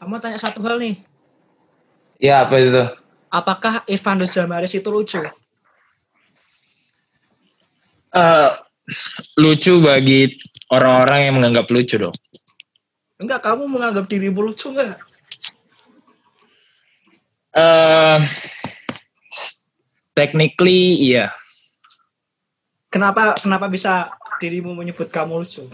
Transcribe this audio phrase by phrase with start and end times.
[0.00, 0.96] kamu tanya satu hal nih.
[2.16, 2.84] Ya apa itu?
[3.28, 5.20] Apakah Evan Damaris itu lucu?
[8.10, 8.50] Uh,
[9.36, 10.34] lucu bagi
[10.72, 12.16] orang-orang yang menganggap lucu dong.
[13.20, 14.96] Enggak, kamu menganggap dirimu lucu enggak?
[17.52, 18.24] Uh,
[20.16, 21.28] technically iya.
[22.88, 24.10] Kenapa kenapa bisa
[24.40, 25.68] dirimu menyebut kamu lucu?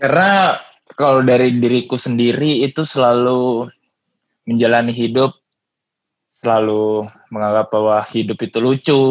[0.00, 0.58] Karena
[0.96, 3.68] kalau dari diriku sendiri itu selalu
[4.46, 5.42] menjalani hidup
[6.42, 9.02] selalu menganggap bahwa hidup itu lucu.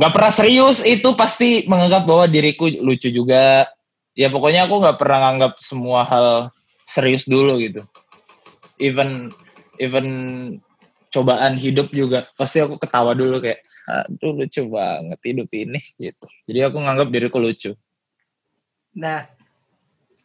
[0.00, 3.68] Gak pernah serius itu pasti menganggap bahwa diriku lucu juga.
[4.16, 6.48] Ya pokoknya aku gak pernah nganggap semua hal
[6.88, 7.84] serius dulu gitu.
[8.80, 9.28] Even
[9.76, 10.06] even
[11.12, 16.26] cobaan hidup juga pasti aku ketawa dulu kayak aduh lucu banget hidup ini gitu.
[16.48, 17.76] Jadi aku nganggap diriku lucu.
[18.96, 19.28] Nah,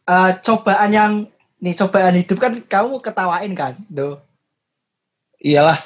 [0.08, 1.12] uh, cobaan yang
[1.60, 4.16] nih cobaan hidup kan kamu ketawain kan, do?
[5.38, 5.76] Iyalah.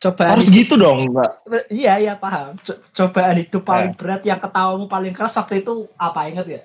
[0.00, 1.30] Cobaan harus hidup, gitu dong, Mbak.
[1.68, 2.56] Iya, iya paham.
[2.64, 3.96] Co cobaan hidup paling eh.
[3.96, 6.62] berat yang ketawamu paling keras waktu itu apa inget ya?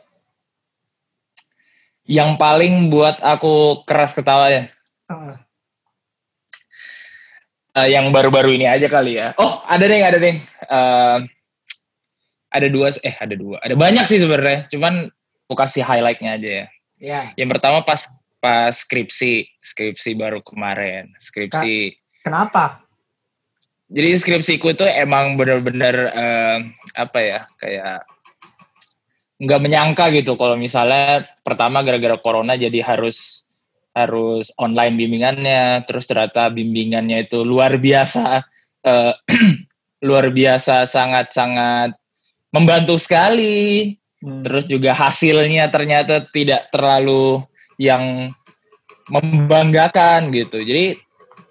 [2.10, 4.64] Yang paling buat aku keras ketawa ya.
[5.12, 5.38] Uh
[7.80, 9.32] uh, yang baru-baru ini aja kali ya.
[9.40, 10.36] Oh, ada deh, ada deh.
[10.68, 11.18] Uh,
[12.50, 14.68] ada dua, eh ada dua, ada banyak sih sebenarnya.
[14.74, 15.14] Cuman
[15.50, 16.66] aku kasih highlightnya aja ya.
[17.02, 17.26] Yeah.
[17.34, 18.06] Yang pertama pas
[18.38, 21.98] pas skripsi, skripsi baru kemarin, skripsi.
[22.22, 22.86] Kenapa?
[23.90, 26.62] Jadi skripsiku itu emang bener-bener uh,
[26.94, 28.06] apa ya, kayak
[29.42, 33.50] nggak menyangka gitu kalau misalnya pertama gara-gara corona jadi harus
[33.98, 38.46] harus online bimbingannya terus ternyata bimbingannya itu luar biasa
[38.86, 39.14] uh,
[40.08, 41.96] luar biasa sangat sangat
[42.52, 47.40] membantu sekali terus juga hasilnya ternyata tidak terlalu
[47.80, 48.36] yang
[49.08, 51.00] membanggakan gitu jadi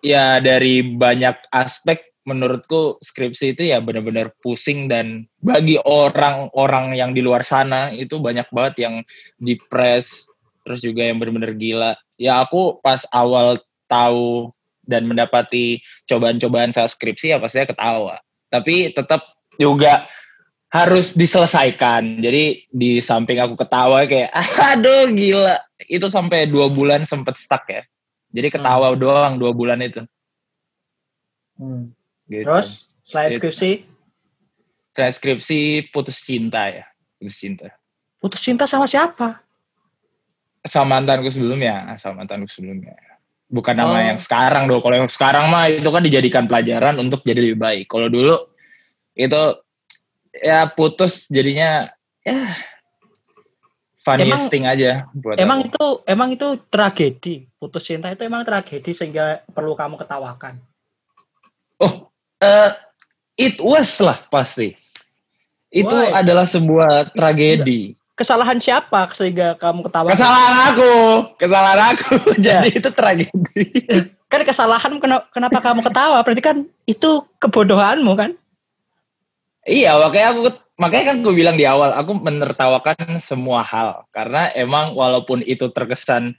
[0.05, 7.25] ya dari banyak aspek menurutku skripsi itu ya benar-benar pusing dan bagi orang-orang yang di
[7.25, 8.95] luar sana itu banyak banget yang
[9.41, 10.29] depres
[10.69, 13.57] terus juga yang benar-benar gila ya aku pas awal
[13.89, 14.53] tahu
[14.89, 18.17] dan mendapati cobaan-cobaan saya skripsi ya pasti ketawa.
[18.49, 20.09] Tapi tetap juga
[20.69, 22.21] harus diselesaikan.
[22.21, 24.33] Jadi di samping aku ketawa kayak
[24.77, 25.57] aduh gila
[25.89, 27.83] itu sampai dua bulan sempet stuck ya.
[28.33, 29.01] Jadi ketawa hmm.
[29.01, 30.05] doang dua bulan itu.
[31.57, 31.93] Hmm.
[32.29, 32.45] Gitu.
[32.45, 33.49] Terus selain gitu.
[33.49, 33.71] skripsi?
[34.93, 35.59] Selain skripsi
[35.95, 36.85] putus cinta ya,
[37.17, 37.73] putus cinta.
[38.19, 39.49] Putus cinta sama siapa?
[40.67, 42.95] sama mantanku sebelumnya, sama mantanku sebelumnya.
[43.49, 44.03] Bukan nama oh.
[44.13, 44.85] yang sekarang dong.
[44.85, 47.85] Kalau yang sekarang mah itu kan dijadikan pelajaran untuk jadi lebih baik.
[47.89, 48.37] Kalau dulu
[49.17, 49.43] itu
[50.41, 51.91] ya putus jadinya
[52.23, 52.55] ya
[54.03, 55.69] funniest emang, thing aja buat Emang aku.
[55.69, 57.35] itu emang itu tragedi.
[57.61, 60.57] Putus cinta itu emang tragedi sehingga perlu kamu ketawakan.
[61.79, 62.09] Oh,
[62.41, 62.71] uh,
[63.37, 64.75] it was lah pasti.
[65.69, 66.25] Itu Why?
[66.25, 70.11] adalah sebuah tragedi kesalahan siapa sehingga kamu ketawa?
[70.11, 70.93] Kesalahan aku,
[71.39, 72.15] kesalahan aku.
[72.43, 72.61] Ya.
[72.61, 73.65] Jadi itu tragedi.
[74.27, 74.99] Kan kesalahan
[75.31, 76.19] kenapa kamu ketawa?
[76.27, 78.35] Berarti kan itu kebodohanmu kan?
[79.69, 80.41] Iya, makanya aku
[80.81, 84.09] makanya kan aku bilang di awal aku menertawakan semua hal.
[84.09, 86.33] Karena emang walaupun itu terkesan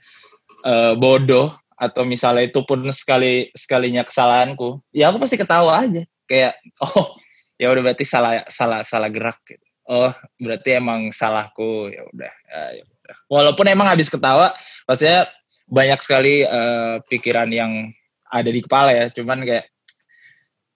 [0.66, 6.02] uh, bodoh atau misalnya itu pun sekali sekalinya kesalahanku, ya aku pasti ketawa aja.
[6.26, 6.58] Kayak
[6.90, 7.14] oh
[7.54, 9.62] ya udah berarti salah salah salah gerak gitu.
[9.86, 10.10] Oh
[10.42, 13.16] berarti emang salahku ya udah ya, udah.
[13.30, 14.58] Walaupun emang habis ketawa
[14.90, 15.30] pastinya
[15.70, 17.94] banyak sekali uh, pikiran yang
[18.26, 19.06] ada di kepala ya.
[19.14, 19.70] Cuman kayak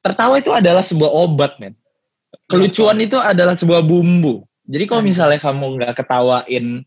[0.07, 1.75] tertawa itu adalah sebuah obat men
[2.51, 5.11] kelucuan itu adalah sebuah bumbu jadi kalau hmm.
[5.13, 6.85] misalnya kamu nggak ketawain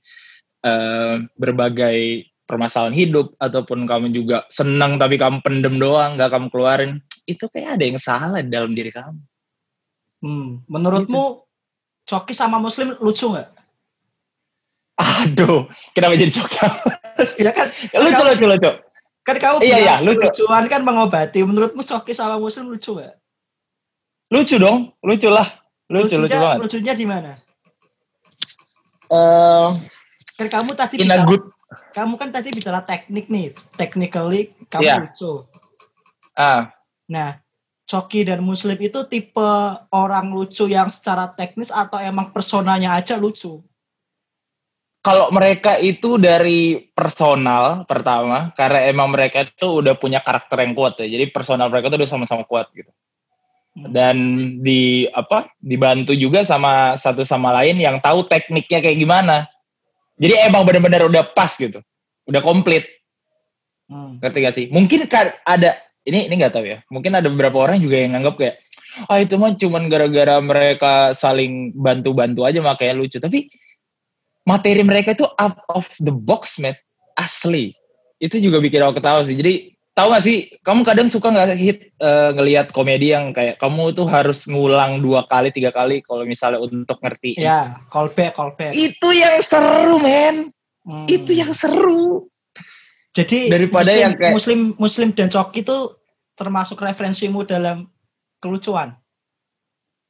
[0.65, 6.91] uh, berbagai permasalahan hidup ataupun kamu juga senang tapi kamu pendem doang nggak kamu keluarin
[7.27, 9.19] itu kayak ada yang salah di dalam diri kamu.
[10.23, 11.43] Hmm, menurutmu
[12.07, 13.51] Coki sama Muslim lucu nggak?
[14.97, 16.57] Aduh, kenapa jadi Coki?
[17.45, 17.67] ya kan,
[17.99, 18.71] lucu, lucu, lucu.
[19.27, 20.23] Kan kamu iya, iya, lucu.
[20.23, 21.43] lucuan kan mengobati.
[21.43, 23.13] Menurutmu Coki sama Muslim lucu nggak?
[24.27, 25.47] Lucu dong, lucu lah.
[25.87, 26.59] Lucu, lucunya, lucu banget.
[26.67, 27.31] Lucunya di mana?
[29.07, 29.71] Uh,
[30.35, 31.43] kan kamu tadi in bicara, good...
[31.95, 34.99] kamu kan tadi bicara teknik nih, technically kamu yeah.
[34.99, 35.47] lucu.
[36.35, 36.75] Ah.
[37.07, 37.39] Nah,
[37.87, 39.49] Coki dan Muslim itu tipe
[39.95, 43.63] orang lucu yang secara teknis atau emang personanya aja lucu?
[45.07, 50.99] Kalau mereka itu dari personal pertama, karena emang mereka itu udah punya karakter yang kuat
[50.99, 51.07] ya.
[51.07, 52.91] Jadi personal mereka itu udah sama-sama kuat gitu.
[53.77, 54.17] Dan
[54.65, 55.53] di apa?
[55.61, 59.45] Dibantu juga sama satu sama lain yang tahu tekniknya kayak gimana.
[60.17, 61.77] Jadi emang benar-benar udah pas gitu.
[62.27, 62.83] udah komplit.
[63.87, 64.19] Hmm.
[64.19, 64.65] Ngerti gak sih?
[64.67, 65.07] Mungkin
[65.47, 66.83] ada ini ini nggak tahu ya.
[66.91, 68.55] Mungkin ada beberapa orang juga yang nganggap kayak
[69.07, 73.21] ah itu mah cuman gara-gara mereka saling bantu-bantu aja makanya lucu.
[73.21, 73.47] Tapi
[74.43, 76.75] materi mereka itu out of the box, man.
[77.15, 77.71] Asli.
[78.17, 79.37] Itu juga bikin aku ketawa sih.
[79.37, 83.89] Jadi tahu gak sih kamu kadang suka nggak hit uh, ngelihat komedi yang kayak kamu
[83.97, 89.09] tuh harus ngulang dua kali tiga kali kalau misalnya untuk ngerti ya callback callback itu
[89.09, 90.53] yang seru men
[90.85, 91.09] hmm.
[91.09, 92.29] itu yang seru
[93.17, 95.97] jadi daripada muslim, yang kayak muslim muslim dan coki itu
[96.37, 97.89] termasuk referensimu dalam
[98.37, 98.93] kelucuan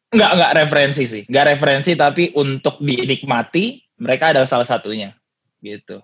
[0.08, 1.24] Enggak, enggak referensi sih.
[1.28, 5.12] Enggak referensi, tapi untuk dinikmati, mereka adalah salah satunya.
[5.60, 6.00] Gitu.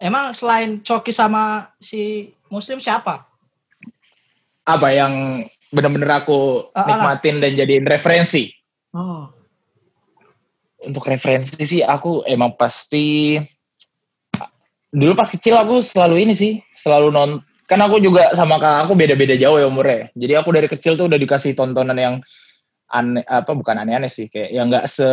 [0.00, 3.26] Emang selain Coki sama si Muslim siapa?
[4.64, 8.54] Apa yang benar-benar aku uh, nikmatin dan jadiin referensi?
[8.94, 9.26] Oh.
[10.86, 13.36] Untuk referensi sih aku emang pasti
[14.94, 17.30] dulu pas kecil aku selalu ini sih, selalu non
[17.66, 20.12] kan aku juga sama kakak aku beda-beda jauh ya umurnya.
[20.14, 22.14] Jadi aku dari kecil tuh udah dikasih tontonan yang
[22.94, 25.08] aneh apa bukan aneh-aneh sih kayak yang nggak se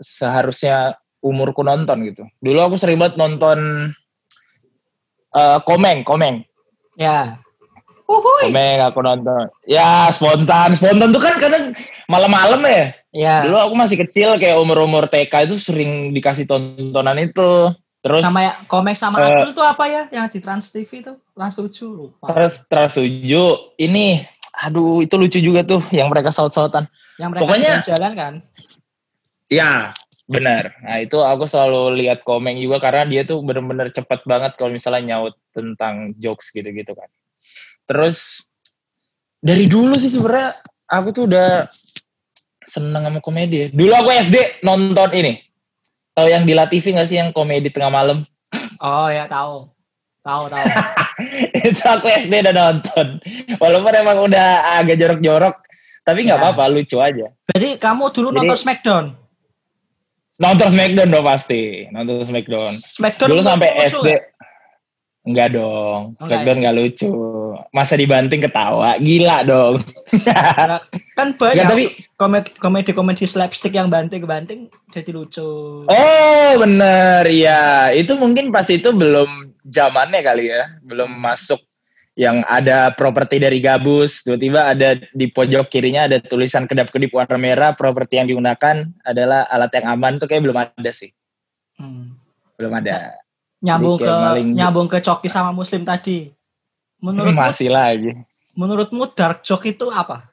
[0.00, 2.24] seharusnya umurku nonton gitu.
[2.40, 3.90] Dulu aku sering banget nonton
[5.36, 6.46] uh, Komeng, Komeng.
[6.98, 7.40] Ya.
[8.08, 8.52] Uhuy.
[8.52, 9.48] Komeng aku nonton.
[9.64, 11.72] Ya spontan, spontan tuh kan kadang
[12.10, 12.84] malam-malam ya.
[13.12, 13.36] Ya.
[13.48, 17.72] Dulu aku masih kecil kayak umur-umur TK itu sering dikasih tontonan itu.
[18.02, 21.14] Terus sama ya Komeng sama uh, Abdul tuh apa ya yang di Trans TV itu?
[21.38, 22.34] Trans 7 lupa.
[22.34, 23.06] Terus Trans 7
[23.78, 24.26] ini
[24.58, 26.90] aduh itu lucu juga tuh yang mereka saut-sautan.
[27.16, 28.32] Yang mereka Pokoknya, jalan kan?
[29.46, 29.94] Ya,
[30.32, 30.64] benar.
[30.88, 35.14] Nah itu aku selalu lihat komeng juga karena dia tuh bener-bener cepet banget kalau misalnya
[35.14, 37.08] nyaut tentang jokes gitu-gitu kan.
[37.86, 38.40] Terus
[39.42, 40.56] dari dulu sih sebenarnya
[40.88, 41.68] aku tuh udah
[42.64, 43.68] seneng sama komedi.
[43.68, 45.36] Dulu aku SD nonton ini.
[46.12, 48.24] Tahu yang di La TV gak sih yang komedi tengah malam?
[48.80, 49.68] Oh ya tahu.
[50.22, 50.66] Tahu tahu.
[51.66, 53.18] itu aku SD udah nonton.
[53.58, 55.56] Walaupun emang udah agak jorok-jorok,
[56.02, 56.42] tapi nggak ya.
[56.42, 57.30] apa-apa, lucu aja.
[57.54, 59.04] Jadi kamu dulu Jadi, nonton Smackdown?
[60.40, 62.72] Nonton Smackdown dong pasti, nonton Smackdown.
[62.72, 64.08] Smackdown dulu sampai SD.
[64.08, 64.22] Gak?
[65.22, 66.80] Enggak dong, oh, Smackdown enggak ya?
[66.82, 67.10] lucu.
[67.70, 69.84] Masa dibanting ketawa, gila dong.
[71.18, 71.84] kan banyak ya, tapi
[72.18, 75.84] komedi komedi slapstick yang banting-banting jadi lucu.
[75.86, 81.60] Oh bener ya, itu mungkin pas itu belum zamannya kali ya, belum masuk
[82.12, 87.72] yang ada properti dari gabus, tiba-tiba ada di pojok kirinya ada tulisan kedap-kedip warna merah,
[87.72, 91.08] properti yang digunakan adalah alat yang aman tuh kayak belum ada sih.
[91.80, 92.20] Hmm.
[92.60, 93.16] Belum ada.
[93.64, 94.48] Nyambung ke maling...
[94.52, 96.28] nyambung ke coki sama muslim tadi.
[97.00, 98.12] Menurut masih lagi.
[98.52, 100.28] Menurutmu dark joke itu apa?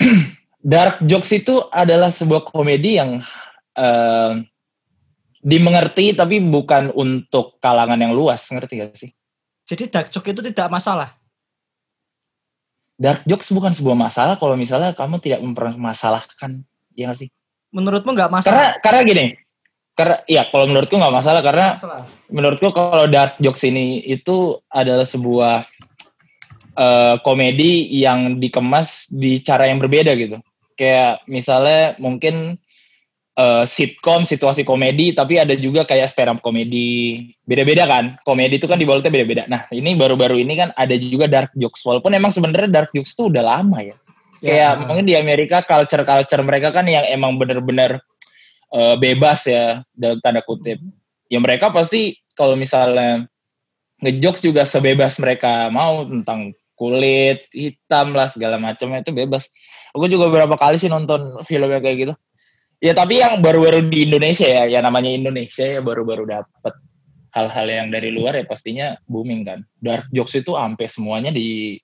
[0.64, 3.20] dark jokes itu adalah sebuah komedi yang
[3.76, 4.32] uh,
[5.44, 9.12] dimengerti tapi bukan untuk kalangan yang luas, ngerti gak sih?
[9.68, 11.12] Jadi dark joke itu tidak masalah.
[12.98, 16.66] Dark jokes bukan sebuah masalah kalau misalnya kamu tidak mempermasalahkan,
[16.96, 17.28] ya gak sih?
[17.70, 18.48] Menurutmu nggak masalah?
[18.48, 19.24] Karena karena gini,
[19.92, 22.02] karena ya kalau menurutku nggak masalah karena masalah.
[22.32, 25.68] menurutku kalau dark jokes ini itu adalah sebuah
[26.74, 30.40] uh, komedi yang dikemas di cara yang berbeda gitu.
[30.74, 32.56] Kayak misalnya mungkin
[33.38, 37.30] uh, sitcom, situasi komedi, tapi ada juga kayak stand up komedi.
[37.46, 38.18] Beda-beda kan?
[38.26, 39.46] Komedi itu kan dibautnya beda-beda.
[39.46, 41.86] Nah, ini baru-baru ini kan ada juga dark jokes.
[41.86, 43.96] Walaupun emang sebenarnya dark jokes itu udah lama ya.
[44.42, 44.50] ya.
[44.50, 48.02] Kayak mungkin di Amerika culture-culture mereka kan yang emang bener-bener
[48.74, 50.82] uh, bebas ya dalam tanda kutip.
[51.30, 53.30] Ya mereka pasti kalau misalnya
[54.02, 59.50] ngejokes juga sebebas mereka mau tentang kulit hitam lah segala macamnya itu bebas.
[59.96, 62.14] Aku juga beberapa kali sih nonton filmnya kayak gitu.
[62.78, 66.74] Ya tapi yang baru-baru di Indonesia ya, ya namanya Indonesia ya baru-baru dapet
[67.34, 69.66] hal-hal yang dari luar ya pastinya booming kan.
[69.82, 71.74] Dark jokes itu sampai semuanya di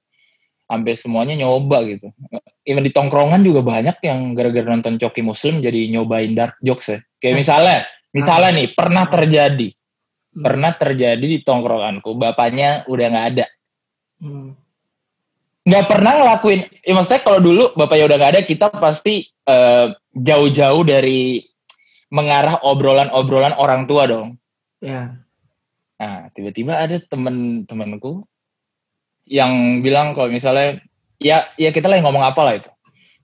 [0.70, 2.14] sampai semuanya nyoba gitu.
[2.62, 6.98] Even di tongkrongan juga banyak yang gara-gara nonton Coki Muslim jadi nyobain dark jokes ya.
[7.18, 7.78] Kayak misalnya,
[8.14, 10.42] misalnya nih pernah terjadi, hmm.
[10.46, 13.46] pernah terjadi di tongkronganku, bapaknya udah nggak ada.
[14.22, 14.63] Hmm
[15.64, 20.84] nggak pernah ngelakuin ya maksudnya kalau dulu bapaknya udah nggak ada kita pasti uh, jauh-jauh
[20.84, 21.40] dari
[22.12, 24.36] mengarah obrolan-obrolan orang tua dong.
[24.78, 25.18] Ya.
[25.98, 28.22] Nah tiba-tiba ada temen-temenku
[29.24, 30.84] yang bilang kalau misalnya
[31.16, 32.70] ya ya kita lagi ngomong apa lah itu.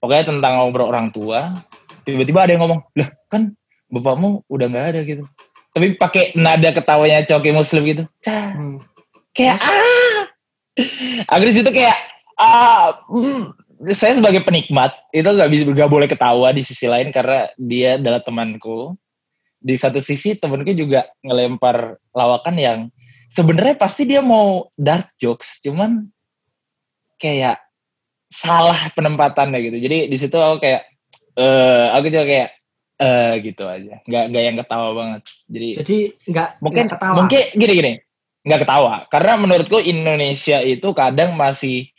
[0.01, 1.61] Pokoknya tentang ngobrol orang tua
[2.09, 3.53] tiba-tiba ada yang ngomong lah kan
[3.93, 5.29] bapakmu udah nggak ada gitu.
[5.71, 8.05] Tapi pakai nada ketawanya coki muslim gitu.
[8.25, 8.57] Cah.
[8.57, 8.81] Hmm.
[9.31, 10.27] kayak ah!
[11.31, 11.95] Agres itu kayak
[12.41, 12.89] uh,
[13.93, 18.21] saya sebagai penikmat itu nggak bisa nggak boleh ketawa di sisi lain karena dia adalah
[18.21, 18.97] temanku.
[19.61, 22.79] Di satu sisi temenku juga ngelempar lawakan yang
[23.29, 26.09] sebenarnya pasti dia mau dark jokes cuman
[27.21, 27.61] kayak
[28.33, 29.77] salah penempatannya gitu.
[29.77, 30.89] Jadi di situ aku kayak
[31.37, 32.51] eh aku juga kayak
[33.01, 33.95] eh gitu aja.
[34.05, 35.23] Nggak nggak yang ketawa banget.
[35.49, 35.99] Jadi Jadi
[36.33, 37.17] nggak mungkin nggak ketawa.
[37.17, 37.93] mungkin gini gini.
[38.41, 38.95] Nggak ketawa.
[39.13, 41.93] Karena menurutku Indonesia itu kadang masih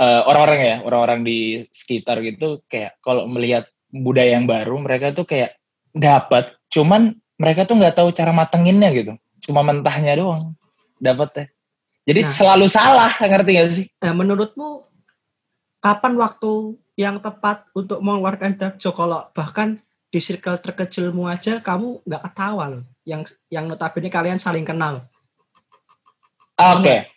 [0.00, 1.38] eh, orang-orang ya orang-orang di
[1.70, 5.54] sekitar gitu kayak kalau melihat budaya yang baru mereka tuh kayak
[5.94, 9.14] dapat cuman mereka tuh nggak tahu cara matenginnya gitu.
[9.44, 10.56] Cuma mentahnya doang
[10.98, 11.46] dapat teh
[12.04, 12.32] jadi Nah.
[12.32, 13.86] selalu salah ngerti gak sih?
[14.04, 14.84] Eh, menurutmu
[15.80, 19.80] kapan waktu yang tepat untuk mengeluarkan dark kalau bahkan
[20.12, 22.84] di circle terkecilmu aja kamu nggak ketawa loh.
[23.08, 25.08] Yang yang notabene kalian saling kenal.
[26.54, 27.08] Oke.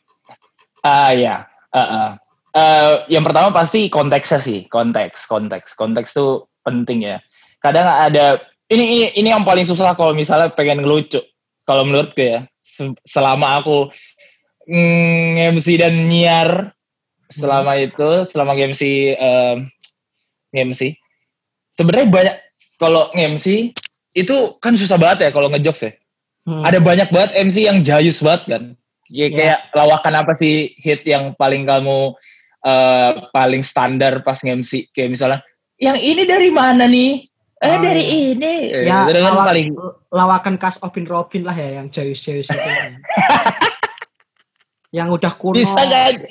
[0.81, 2.09] Ah ya Ah, ah.
[2.57, 5.77] Eh, yang pertama pasti konteksnya sih konteks konteks.
[5.77, 7.21] Konteks tuh penting ya.
[7.61, 8.41] Kadang ada
[8.73, 11.21] ini ini ini yang paling susah kalau misalnya pengen ngelucu.
[11.67, 13.93] Kalau menurutku ya Se- selama aku
[14.65, 16.73] mm, MC dan nyiar
[17.29, 19.55] selama itu selama MC eh,
[20.55, 20.95] MC
[21.77, 22.35] sebenarnya banyak
[22.81, 23.75] kalau MC
[24.17, 25.93] itu kan susah banget ya kalau ngejokes ya.
[26.47, 26.63] Hmm.
[26.63, 28.63] ada banyak banget MC yang jayus banget kan.
[29.11, 29.27] Ya.
[29.31, 32.15] kayak lawakan apa sih hit yang paling kamu
[32.59, 35.39] eh, paling standar pas nge-MC kayak misalnya
[35.77, 37.21] yang ini dari mana nih?
[37.57, 38.33] Eh Oh, dari iya.
[38.33, 38.53] ini.
[38.85, 39.67] Ya itu kan lawak- paling
[40.09, 42.69] lawakan kas Opin Robin lah ya yang jayus-jayus itu.
[44.93, 45.57] Yang udah kuno.
[45.57, 46.23] Bisa gak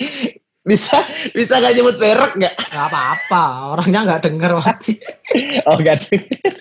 [0.66, 0.98] bisa
[1.30, 4.98] bisa gak nyebut merek gak nggak apa-apa orangnya nggak denger mati
[5.70, 6.54] oh gak denger.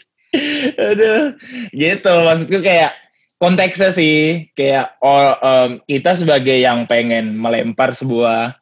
[0.77, 1.34] aduh
[1.74, 2.13] gitu.
[2.22, 2.93] Maksudku kayak
[3.38, 8.53] konteksnya sih kayak oh, em, kita sebagai yang pengen melempar sebuah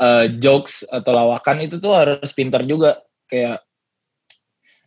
[0.00, 2.98] eh, jokes atau lawakan itu tuh harus pintar juga
[3.30, 3.62] kayak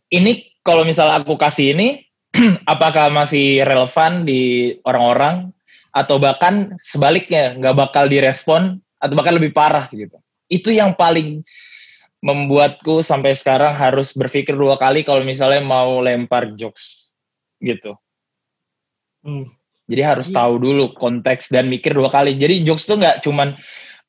[0.08, 2.04] ini kalau misal aku kasih ini
[2.72, 5.48] apakah masih relevan di orang-orang
[5.96, 10.16] atau bahkan sebaliknya nggak bakal direspon atau bahkan lebih parah gitu
[10.48, 11.40] itu yang paling
[12.18, 17.14] membuatku sampai sekarang harus berpikir dua kali kalau misalnya mau lempar jokes
[17.62, 17.96] gitu
[19.18, 19.50] Hmm.
[19.90, 20.36] jadi harus Iya.
[20.40, 22.38] tahu dulu konteks dan mikir dua kali.
[22.38, 23.58] Jadi jokes tuh nggak cuman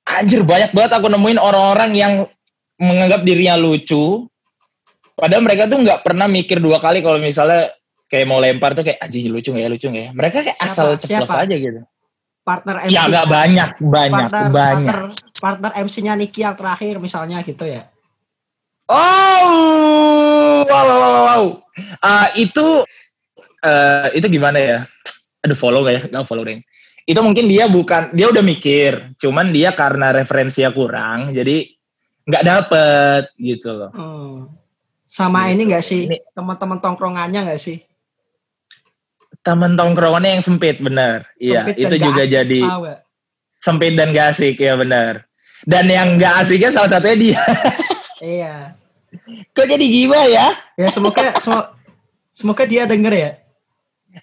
[0.10, 2.14] anjir banyak banget aku nemuin orang-orang yang
[2.82, 4.26] menganggap dirinya lucu.
[5.14, 7.70] Padahal mereka tuh nggak pernah mikir dua kali kalau misalnya
[8.10, 10.12] kayak mau lempar tuh kayak anjir lucu nggak ya lucu nggak ya.
[10.16, 11.04] Mereka kayak asal Siapa?
[11.06, 11.44] ceplos Siapa?
[11.46, 11.82] aja gitu.
[12.40, 14.90] partner MC Ya nggak banyak banyak partner, banyak.
[14.90, 17.86] partner, partner MC-nya Niki yang terakhir misalnya gitu ya
[18.90, 21.44] Oh, wow, wow, wow, wow.
[22.02, 22.82] Ah, itu
[23.62, 24.78] eh itu gimana ya?
[25.46, 26.02] Aduh follow gak ya?
[26.10, 26.58] Gak follow deh.
[27.10, 31.66] Itu mungkin dia bukan dia udah mikir, cuman dia karena referensinya kurang, jadi
[32.30, 33.90] nggak dapet gitu loh.
[33.90, 34.36] Hmm.
[35.10, 35.58] Sama Gitu.
[35.58, 36.02] ini enggak sih
[36.38, 37.82] teman-teman tongkrongannya enggak sih?
[39.42, 41.26] Temen tongkrongannya yang sempit, bener.
[41.42, 43.00] Iya, itu nggak juga asik, jadi nggak?
[43.50, 45.26] sempit dan gak asik ya bener.
[45.66, 47.42] Dan yang gak asiknya salah satunya dia.
[48.20, 48.76] Iya.
[49.56, 50.48] Kok jadi gimana ya?
[50.76, 51.72] Ya semoga semoga,
[52.36, 53.32] semoga dia denger ya.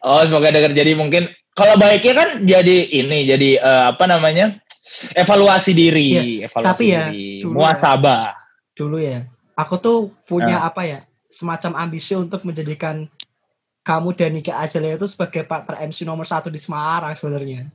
[0.05, 0.76] Oh, semoga denger.
[0.76, 4.61] Jadi mungkin kalau baiknya kan jadi ini, jadi eh, apa namanya?
[5.17, 8.37] Evaluasi diri, evaluasi tapi ya, diri, dulu muasabah.
[8.77, 9.27] Dulu ya.
[9.57, 10.69] Aku tuh punya Ah.
[10.71, 11.01] apa ya?
[11.27, 13.09] Semacam ambisi untuk menjadikan
[13.83, 17.67] kamu dan Niki Azalea itu sebagai partner MC nomor satu di Semarang sebenarnya.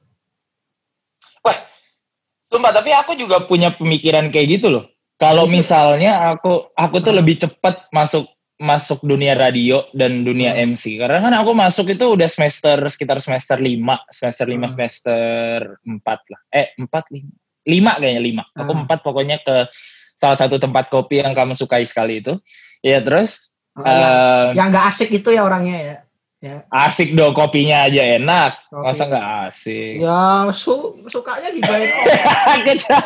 [2.51, 4.83] Sumpah, tapi aku juga punya pemikiran kayak gitu loh.
[5.15, 7.23] Kalau Itu- misalnya aku aku tuh Hmm.
[7.23, 8.27] lebih cepat masuk
[8.61, 10.71] masuk dunia radio dan dunia Hmm.
[10.71, 11.01] MC.
[11.01, 14.73] Karena kan aku masuk itu udah semester sekitar semester 5, semester 5 Hmm.
[14.77, 16.41] semester 4 lah.
[16.53, 17.33] Eh, 4 5.
[17.65, 18.43] 5 kayaknya 5.
[18.53, 18.85] Aku Hmm.
[18.85, 19.65] 4 pokoknya ke
[20.13, 22.37] salah satu tempat kopi yang kamu sukai sekali itu.
[22.79, 25.97] Ya terus Oh, yang, eh, yang nggak asik itu ya orangnya ya.
[26.41, 26.55] Ya.
[26.73, 28.57] asik dong kopinya aja enak.
[28.67, 28.81] Kopi.
[28.83, 29.93] Masa nggak asik?
[30.01, 30.73] Ya su
[31.05, 33.05] sukanya gibain orang.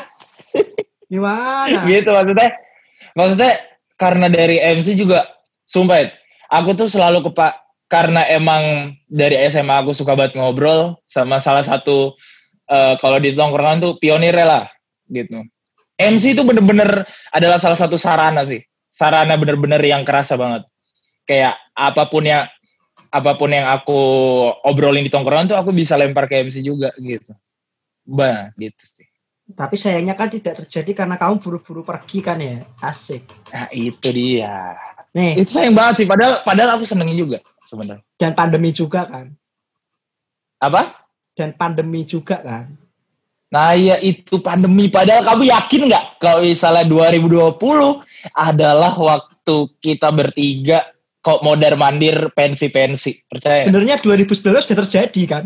[1.05, 1.85] Gimana?
[1.85, 2.49] gitu maksudnya
[3.13, 3.51] maksudnya
[3.95, 5.34] karena dari MC juga
[5.65, 6.09] sumpah
[6.49, 12.17] aku tuh selalu kepak karena emang dari SMA aku suka banget ngobrol sama salah satu
[12.69, 14.65] eh, kalau di tongkrongan tuh pionir lah
[15.09, 15.45] gitu
[15.95, 20.65] MC itu bener-bener adalah salah satu sarana sih sarana bener-bener yang kerasa banget
[21.29, 22.49] kayak apa pun yang
[23.13, 23.99] apa pun yang aku
[24.65, 27.31] obrolin di tongkrongan tuh aku bisa lempar ke MC juga gitu
[28.05, 29.07] bah gitu sih
[29.45, 32.65] Tapi sayangnya kan tidak terjadi karena kamu buru-buru pergi kan ya.
[32.81, 33.29] Asik.
[33.53, 34.73] Nah itu dia.
[35.15, 36.07] Nih, Itu sayang banget sih.
[36.07, 38.03] Padahal padahal aku senengin juga sebenarnya.
[38.19, 39.31] dan pandemi juga kan.
[40.59, 41.07] Apa?
[41.31, 42.75] Dan pandemi juga kan.
[43.47, 44.91] Nah ya itu pandemi.
[44.91, 46.83] Padahal kamu yakin nggak kalau misalnya
[47.15, 47.55] 2020
[48.35, 50.83] adalah waktu kita bertiga
[51.23, 53.23] kok modern mandir pensi-pensi.
[53.23, 53.71] Percaya?
[53.71, 54.35] Sebenarnya 2019
[54.67, 55.43] sudah terjadi kan?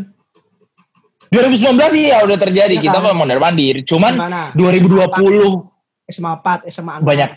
[1.30, 2.74] 2019 sih ya udah terjadi.
[2.74, 3.14] Ya kita kan?
[3.14, 3.86] kan mondar mandir.
[3.86, 4.50] Cuman Gimana?
[4.58, 5.70] 2020
[6.10, 7.06] SMA 4, SMA 6.
[7.06, 7.30] banyak.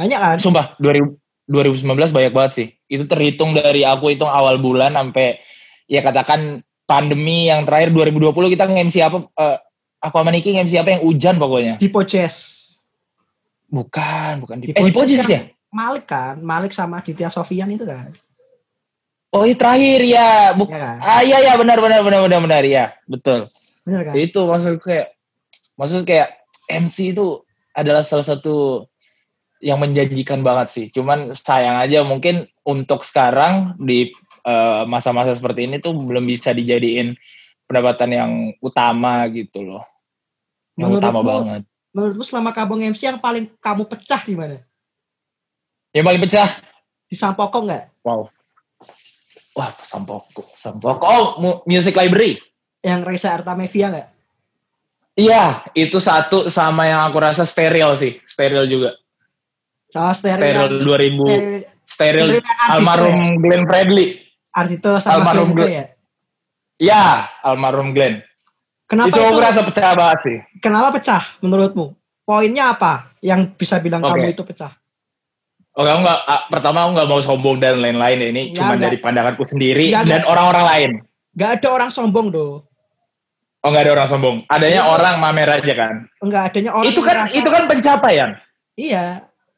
[0.00, 0.36] Banyak kan?
[0.40, 1.12] Sumpah 2000,
[1.50, 2.68] 2019 banyak banget sih.
[2.86, 5.42] Itu terhitung dari aku hitung awal bulan sampai
[5.90, 9.58] ya katakan pandemi yang terakhir 2020 kita nge-MC apa eh,
[9.98, 11.74] aku sama Niki nge-MC apa yang hujan pokoknya.
[11.82, 12.58] Di Pojes.
[13.70, 15.30] Bukan, bukan di, eh, Pojis Pojis kan?
[15.30, 15.40] ya?
[15.70, 16.38] Malik kan?
[16.42, 18.14] Malik sama Ditya Sofian itu kan?
[19.30, 20.50] Oh, ini terakhir ya.
[20.58, 20.96] Buk Ya kan?
[21.06, 22.94] ah iya ya benar benar benar benar benar ya.
[23.06, 23.46] Betul.
[23.86, 24.14] Bener kan?
[24.18, 25.14] Itu maksud kayak
[25.78, 28.89] maksud kayak MC itu adalah salah satu
[29.60, 30.86] yang menjanjikan banget sih.
[30.88, 37.12] Cuman sayang aja mungkin untuk sekarang di eh, masa-masa seperti ini tuh belum bisa dijadiin
[37.68, 39.84] pendapatan yang utama gitu loh.
[40.80, 41.62] Yang utama Menurutmu- banget.
[41.90, 44.62] Menurutmu selama kamu MC yang paling kamu pecah di mana?
[45.92, 46.48] Yang paling pecah.
[47.10, 47.84] Di Sampokong nggak?
[48.06, 48.30] Wow.
[49.58, 50.46] Wah, Sampoko.
[50.54, 51.02] Sampoko.
[51.02, 52.38] Oh, mu- Music Library.
[52.80, 54.08] Yang Reza Artamevia nggak?
[55.18, 58.22] Iya, itu satu sama yang aku rasa steril sih.
[58.24, 58.94] Steril juga.
[59.90, 60.38] Sama steril.
[60.38, 61.24] Steril yang- 2000.
[61.26, 64.06] steril- Steril steril almarhum Glenn Fredly.
[64.50, 65.84] Ardito sama Almarhum Glenn ya.
[66.76, 67.04] Ya,
[67.42, 68.22] almarhum Glenn.
[68.86, 70.38] Kenapa itu itu, aku rasa pecah banget sih.
[70.58, 71.94] kenapa pecah menurutmu?
[72.20, 74.16] Poinnya apa yang bisa bilang Oke.
[74.16, 74.74] kamu itu pecah?
[75.72, 78.28] Oke, aku nggak, ah, pertama aku nggak mau sombong dan lain-lain ya.
[78.28, 80.90] Ini cuma dari pandanganku sendiri Nggak, dan orang-orang lain.
[81.32, 82.66] Gak ada orang sombong do.
[83.60, 84.36] Oh nggak ada orang sombong.
[84.48, 84.88] Adanya Iya.
[84.88, 85.94] orang mamer aja kan.
[86.18, 88.30] Enggak adanya orang itu kan ngerasa- itu kan pencapaian.
[88.74, 89.06] Iya.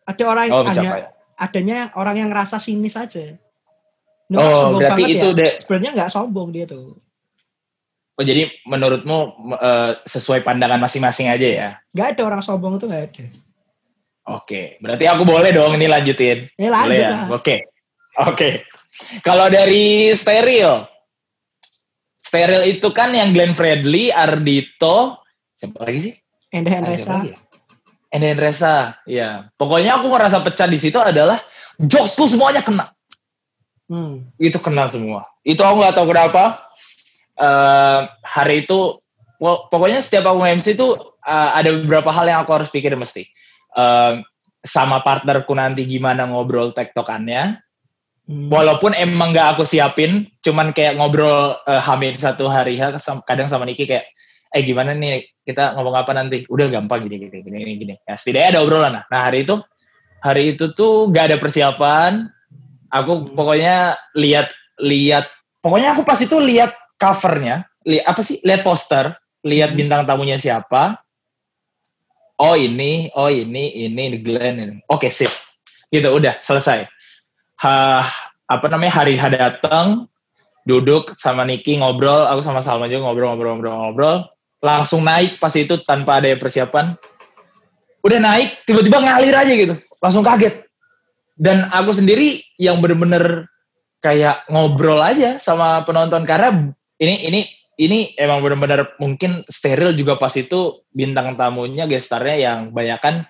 [0.05, 1.09] Ada orang yang Oh hanya pencapaian.
[1.37, 3.35] adanya orang yang ngerasa sinis aja.
[4.27, 5.37] Ini Oh, berarti itu ya.
[5.37, 5.53] deh.
[5.59, 6.97] Sebenarnya nggak sombong dia tuh.
[8.13, 9.19] Oh jadi menurutmu
[9.55, 11.69] eh, sesuai pandangan masing-masing aja ya?
[11.93, 13.25] Nggak ada orang sombong itu nggak ada.
[14.25, 16.47] Oke, berarti aku boleh dong ini lanjutin.
[16.55, 17.11] Ya Boleh lanjut ya?
[17.11, 17.27] lah.
[17.33, 17.55] Oke.
[18.23, 18.49] Oke.
[19.21, 20.87] Kalau dari steril.
[22.23, 25.21] Steril itu kan yang Glenn Fredly, Ardito,
[25.53, 26.15] siapa lagi sih?
[26.49, 27.13] Endah Ah, siapa Resa.
[27.19, 27.39] lagi ya?
[28.13, 29.49] Enden Resa, ya.
[29.57, 31.41] Pokoknya aku ngerasa pecah di situ adalah
[31.81, 32.93] jokesku semuanya kena.
[33.89, 34.29] Hmm.
[34.37, 35.25] Itu kena semua.
[35.41, 36.61] Itu aku nggak tahu kenapa.
[37.41, 39.01] Eh, hari itu,
[39.41, 40.93] po- pokoknya setiap aku MC itu
[41.25, 43.25] eh, ada beberapa hal yang aku harus pikir mesti.
[43.81, 44.13] Eh,
[44.63, 47.65] sama partnerku nanti gimana ngobrol tektokannya.
[48.29, 48.53] Hmm.
[48.53, 52.77] Walaupun emang nggak aku siapin, cuman kayak ngobrol eh, hamil satu hari,
[53.25, 54.05] kadang sama Niki kayak,
[54.53, 56.45] eh gimana nih kita ngomong apa nanti?
[56.47, 57.73] Udah gampang gini gini gini gini.
[57.81, 57.95] gini.
[58.07, 59.05] Ya, setidaknya ada obrolan lah.
[59.09, 59.57] Nah hari itu,
[60.21, 62.29] hari itu tuh nggak ada persiapan.
[62.93, 65.27] Aku pokoknya lihat lihat,
[65.65, 68.39] pokoknya aku pas itu lihat covernya, lihat apa sih?
[68.45, 69.79] Lihat poster, lihat Hmm.
[69.81, 71.01] bintang tamunya siapa.
[72.37, 74.57] Oh ini, oh ini, ini Glenn.
[74.61, 74.77] Ini.
[74.91, 75.31] Oke sip,
[75.93, 76.89] gitu udah selesai
[77.63, 78.03] ha,
[78.51, 80.11] apa namanya hari H datang
[80.67, 84.17] duduk sama Niki ngobrol aku sama Salma juga ngobrol ngobrol ngobrol ngobrol
[84.63, 86.95] langsung naik pas itu tanpa ada persiapan
[88.03, 90.65] udah naik tiba-tiba ngalir aja gitu langsung kaget
[91.35, 93.51] dan aku sendiri yang bener-bener
[94.03, 96.71] kayak ngobrol aja sama penonton karena
[97.03, 97.41] ini ini
[97.83, 103.27] ini emang bener-bener mungkin steril juga pas itu bintang tamunya gestarnya yang banyakan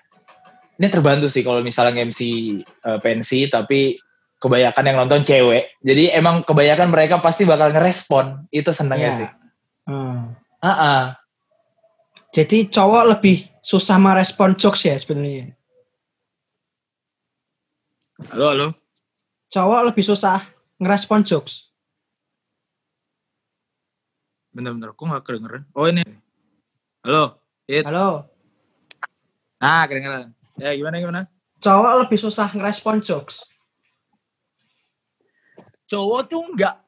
[0.77, 2.21] ini terbantu sih kalau misalnya MC
[2.61, 3.97] eh, pensi tapi
[4.43, 5.79] kebanyakan yang nonton cewek.
[5.79, 8.51] Jadi emang kebanyakan mereka pasti bakal ngerespon.
[8.51, 9.19] Itu senangnya Iya.
[9.23, 9.29] sih.
[9.87, 10.35] Hmm.
[10.59, 11.01] Ah, ah.
[12.33, 15.53] Jadi cowok lebih susah merespon jokes ya sebenarnya.
[18.33, 18.67] Halo, halo.
[19.53, 20.41] Cowok lebih susah
[20.81, 21.69] ngerespon jokes.
[24.49, 25.63] Bentar-bentar, kok nggak kedengeran?
[25.77, 26.01] Oh ini.
[27.05, 27.37] Halo,
[27.69, 27.85] It.
[27.85, 28.25] Halo.
[29.61, 30.33] Nah, kedengeran.
[30.57, 31.21] Ya, gimana, gimana?
[31.61, 33.45] Cowok lebih susah ngerespon jokes.
[35.85, 36.82] Cowok tuh nggak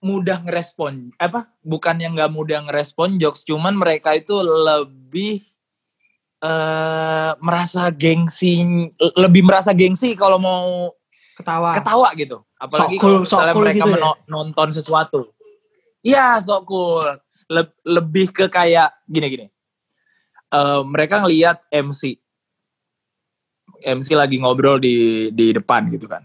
[0.00, 1.12] mudah ngerespon.
[1.20, 1.52] Apa?
[1.60, 5.44] Bukan yang nggak mudah ngerespon jokes, cuman mereka itu lebih
[6.40, 8.64] eh merasa gengsi,
[9.12, 10.88] lebih merasa gengsi kalau mau
[11.36, 11.76] Ketawa.
[11.76, 12.40] ketawa gitu.
[12.56, 14.12] Apalagi Sok cool, kalau misalnya sok cool mereka gitu ya?
[14.28, 15.20] nonton sesuatu.
[16.00, 17.08] Iya, sok cool.
[17.48, 19.52] Le- lebih ke kayak gini-gini.
[20.50, 22.16] Eh, mereka ngelihat MC.
[23.80, 26.24] MC lagi ngobrol di di depan gitu kan.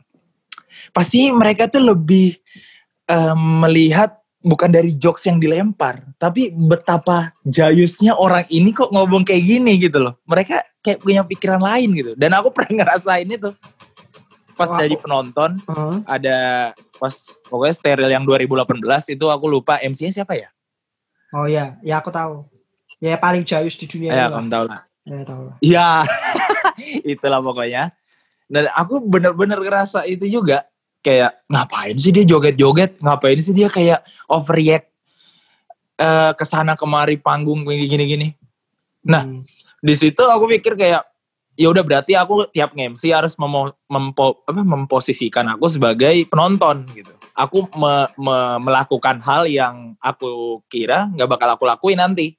[0.91, 2.35] Pasti mereka tuh lebih
[3.05, 9.41] eh, melihat bukan dari jokes yang dilempar, tapi betapa jayusnya orang ini kok ngomong kayak
[9.41, 10.13] gini gitu loh.
[10.25, 12.11] Mereka kayak punya pikiran lain gitu.
[12.13, 13.49] Dan aku pernah ngerasain itu.
[14.55, 15.95] Pas Oh, dari aku- penonton, Heeh.
[16.07, 16.37] ada
[16.95, 17.11] pas
[17.51, 18.79] pokoknya steril yang 2018
[19.11, 20.47] itu aku lupa MC-nya siapa ya?
[21.35, 22.47] Oh ya, ya aku tahu.
[23.03, 24.81] Ya paling jayus di dunia Ya, kamu tahu lah.
[25.03, 25.55] Ya tahu lah.
[25.59, 25.87] Iya,
[27.11, 27.91] itulah pokoknya.
[28.47, 30.63] Dan aku bener-bener ngerasa itu juga
[31.05, 34.89] kayak ngapain sih dia joget-joget ngapain sih dia kayak overreact
[35.95, 38.33] eh ke sana kemari panggung gini-gini
[39.05, 39.45] Nah, Hmm.
[39.85, 41.05] di situ aku pikir kayak
[41.53, 47.13] ya udah berarti aku tiap MC harus memo- mempo- apa, memposisikan aku sebagai penonton gitu.
[47.37, 52.33] Aku me- me- melakukan hal yang aku kira nggak bakal aku lakuin nanti.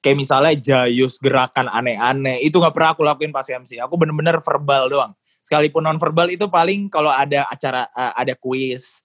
[0.00, 3.76] Kayak misalnya jayus gerakan aneh-aneh itu nggak pernah aku lakuin pas MC.
[3.84, 5.12] Aku bener-bener verbal doang.
[5.48, 9.00] Sekalipun non verbal itu paling kalau ada acara eh, ada kuis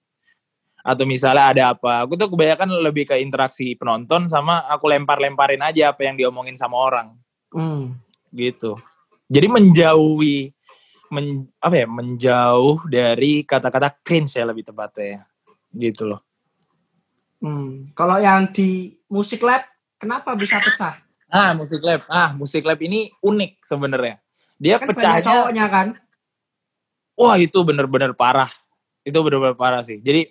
[0.84, 2.04] atau misalnya ada apa.
[2.04, 6.76] Aku tuh kebanyakan lebih ke interaksi penonton sama aku lempar-lemparin aja apa yang diomongin sama
[6.76, 7.16] orang
[7.48, 7.96] Hmm.
[8.28, 8.76] gitu.
[9.32, 10.52] Jadi menjauhi
[11.08, 15.24] men, apa ya menjauh dari kata-kata cringe ya lebih tepatnya
[15.72, 16.20] gitu loh.
[17.40, 17.88] Hmm.
[17.96, 19.64] Kalau yang di musik lab,
[19.96, 21.00] kenapa bisa pecah?
[21.32, 24.20] Ah musik lab, ah musik lab ini unik sebenarnya.
[24.60, 25.86] Dia Kan pecahnya, cowoknya kan?
[27.18, 28.50] Wah itu bener-bener parah,
[29.06, 29.98] itu bener-bener parah sih.
[30.02, 30.30] Jadi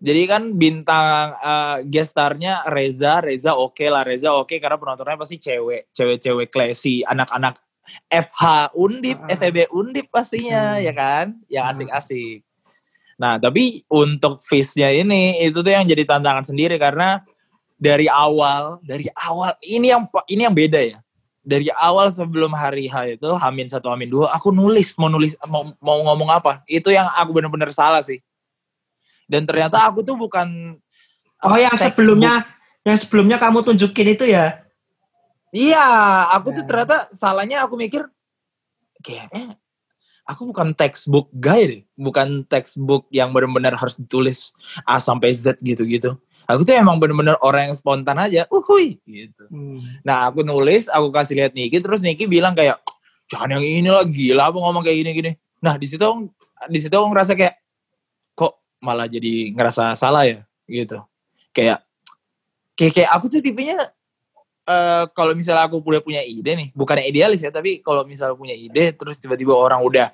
[0.00, 5.40] jadi kan bintang eh, guest starnya Reza, Reza oke lah, Reza oke karena penontonnya pasti
[5.40, 7.56] cewek, cewek-cewek classy, anak-anak
[8.08, 9.36] FH Undip, Ah.
[9.36, 10.84] FEB Undip pastinya Hmm.
[10.84, 11.72] ya kan, yang Hmm.
[11.76, 12.40] asik-asik.
[13.20, 17.20] Nah tapi untuk face-nya ini itu tuh yang jadi tantangan sendiri karena
[17.76, 20.98] dari awal, dari awal ini yang ini yang beda ya.
[21.44, 25.76] Dari awal sebelum hari H itu Hamin satu Hamin dua, aku nulis mau nulis mau
[25.76, 26.64] mau ngomong apa.
[26.64, 28.24] Itu yang aku bener-bener salah sih.
[29.28, 30.80] Dan ternyata aku tuh bukan
[31.44, 32.00] Oh, yang textbook.
[32.00, 32.48] sebelumnya,
[32.88, 34.64] yang sebelumnya kamu tunjukin itu ya?
[35.52, 35.84] Iya,
[36.32, 36.68] aku tuh Ya.
[36.72, 38.08] ternyata salahnya aku mikir
[39.04, 39.52] kayak eh
[40.24, 44.56] aku bukan textbook guy deh, bukan textbook yang benar-benar harus ditulis
[44.88, 46.16] A sampai Z gitu-gitu.
[46.44, 49.48] Aku tuh emang bener-bener orang yang spontan aja, uhui gitu.
[49.48, 49.80] Hmm.
[50.04, 52.84] Nah aku nulis, aku kasih lihat Niki, terus Niki bilang kayak
[53.32, 55.32] jangan yang ini lah gila, apa ngomong kayak gini-gini.
[55.64, 56.28] Nah di situ aku-
[56.68, 57.56] di situ aku ngerasa kayak
[58.36, 61.00] kok malah jadi ngerasa salah ya gitu.
[61.56, 61.80] Kayak
[62.76, 63.80] kayak, kayak aku tuh tipenya
[64.64, 68.56] eh kalau misalnya aku udah punya ide nih, bukannya idealis ya, tapi kalau misalnya punya
[68.56, 70.08] ide terus tiba-tiba orang udah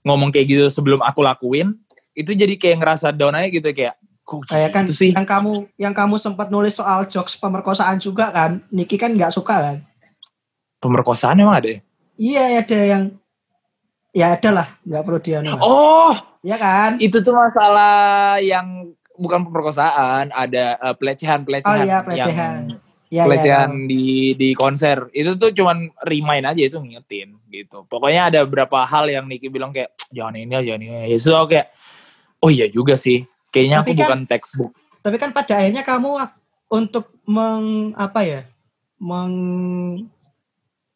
[0.00, 1.76] ngomong kayak gitu sebelum aku lakuin,
[2.16, 3.99] itu jadi kayak ngerasa down aja gitu kayak
[4.30, 5.10] kok Kayak kan gitu sih.
[5.10, 8.62] yang kamu yang kamu sempat nulis soal jokes pemerkosaan juga kan?
[8.70, 9.76] Niki kan nggak suka kan?
[10.78, 11.78] Pemerkosaan emang ada ya?
[12.14, 13.02] Iya ada yang
[14.10, 15.58] ya ada lah nggak perlu dia nulis.
[15.58, 16.90] Oh, Iya kan?
[16.98, 22.60] itu tuh masalah yang bukan pemerkosaan, ada eh, pelecehan pelecehan Oh iya, pelecehan.
[22.70, 25.10] yang Ya, pelecehan di di konser.
[25.10, 27.82] Itu tuh cuman remind aja itu ngingetin gitu.
[27.90, 31.10] Pokoknya ada beberapa hal yang Niki bilang kayak jangan ini jangan ini.
[31.10, 31.74] Ya so kayak
[32.38, 33.26] oh iya juga sih.
[33.50, 34.72] Kayaknya Tapi aku kan- bukan textbook.
[35.00, 36.10] Tapi kan pada akhirnya kamu
[36.70, 38.40] untuk meng apa ya?
[39.00, 39.34] Meng,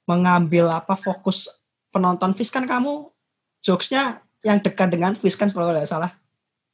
[0.05, 1.49] mengambil apa fokus
[1.89, 3.09] penonton Fish kan kamu
[3.65, 6.13] jokesnya yang dekat dengan Fish kan kalau nggak salah.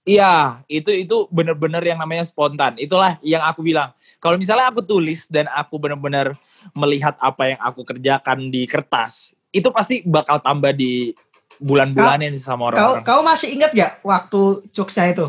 [0.02, 2.74] Iya, itu itu bener-bener yang namanya spontan.
[2.80, 3.92] Itulah yang aku bilang.
[4.18, 6.34] Kalau misalnya aku tulis dan aku bener-bener
[6.72, 11.12] melihat apa yang aku kerjakan di kertas, itu pasti bakal tambah di
[11.60, 13.04] bulan-bulanin sama Kau orang-orang.
[13.04, 15.26] kau masih ingat gak waktu jokesnya itu?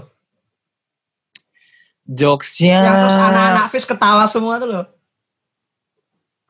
[2.12, 4.86] Jokesnya Yang terus anak-anak Fish ketawa semua tuh loh.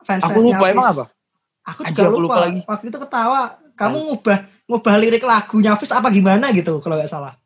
[0.02, 1.04] Fans Aku lupa emang apa?
[1.62, 2.18] Aku juga aku lupa.
[2.18, 2.60] lupa lagi.
[2.66, 3.40] Waktu itu ketawa.
[3.78, 7.38] Kamu ngubah ngubah lirik lagunya Fish apa gimana gitu kalau nggak salah.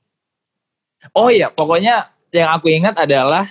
[1.12, 3.46] Oh iya, pokoknya yang aku ingat adalah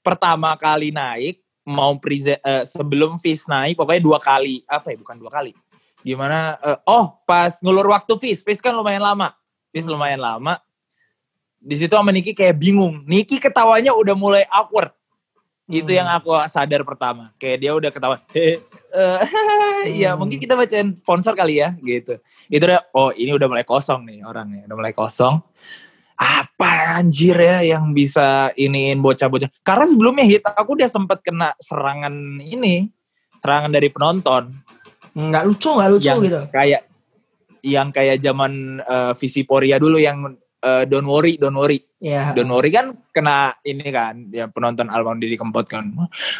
[0.00, 5.20] pertama kali naik mau present eh, sebelum Fish naik pokoknya dua kali apa ya bukan
[5.20, 5.52] dua kali
[6.00, 9.36] gimana eh, oh pas ngulur waktu Fish Fish kan lumayan lama
[9.68, 10.56] Fish lumayan lama
[11.58, 13.02] di situ sama Niki kayak bingung.
[13.04, 14.94] Niki ketawanya udah mulai awkward.
[15.68, 15.98] Itu Hmm.
[16.00, 17.28] yang aku sadar pertama.
[17.36, 19.20] Kayak dia udah ketawa "Hehe, eh,
[20.00, 20.24] ya Hmm.
[20.24, 22.16] mungkin kita bacain sponsor kali ya gitu.
[22.48, 25.44] Itu udah oh ini udah mulai kosong nih orangnya udah mulai kosong.
[26.18, 29.52] Apa anjir ya yang bisa iniin bocah-bocah?
[29.62, 32.90] Karena sebelumnya hit aku udah sempet kena serangan ini
[33.36, 34.50] serangan dari penonton.
[35.14, 36.40] Nggak lucu nggak lucu yang gitu.
[36.50, 36.82] kayak
[37.60, 40.32] yang kayak zaman eh, Visiporia dulu yang
[40.64, 42.30] eh, don't worry don't worry Ya.
[42.30, 45.90] Don't worry kan kena ini kan ya penonton Alman Didi Kempot kan.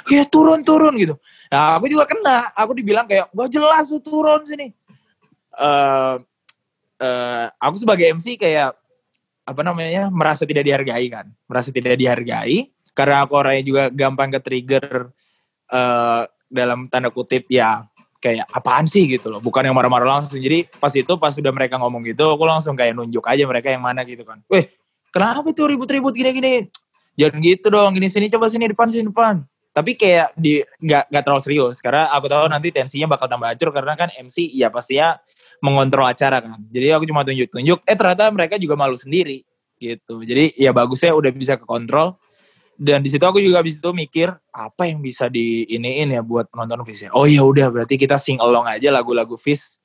[0.07, 1.18] Ya turun turun gitu.
[1.50, 2.54] Nah, aku juga kena.
[2.54, 4.70] Aku dibilang kayak gak jelas tuh turun sini.
[5.59, 6.14] Eh
[7.02, 8.70] eh, aku sebagai MC kayak
[9.42, 11.26] apa namanya merasa tidak dihargai kan.
[11.50, 15.11] Merasa tidak dihargai karena aku orangnya juga gampang ke trigger
[15.68, 17.83] eh dalam tanda kutip ya
[18.18, 19.38] kayak apaan sih gitu loh.
[19.38, 20.42] Bukan yang marah-marah langsung.
[20.42, 23.83] Jadi pas itu pas sudah mereka ngomong gitu aku langsung kayak nunjuk aja mereka yang
[23.83, 24.42] mana gitu kan.
[24.50, 24.70] Weh
[25.12, 26.68] kenapa itu ribut-ribut gini-gini
[27.18, 31.22] jangan gitu dong gini sini coba sini depan sini depan tapi kayak di nggak nggak
[31.22, 35.18] terlalu serius karena aku tahu nanti tensinya bakal tambah hancur karena kan MC ya pastinya
[35.59, 36.59] mengontrol acara kan.
[36.70, 39.42] Jadi aku cuma tunjuk-tunjuk, eh ternyata mereka juga malu sendiri
[39.78, 40.22] gitu.
[40.22, 42.18] Jadi ya bagusnya udah bisa ke kontrol.
[42.78, 46.46] Dan di situ aku juga habis itu mikir apa yang bisa di iniin ya buat
[46.46, 47.10] penonton Fish ya.
[47.10, 49.82] Oh ya udah berarti kita sing along aja lagu-lagu Fish.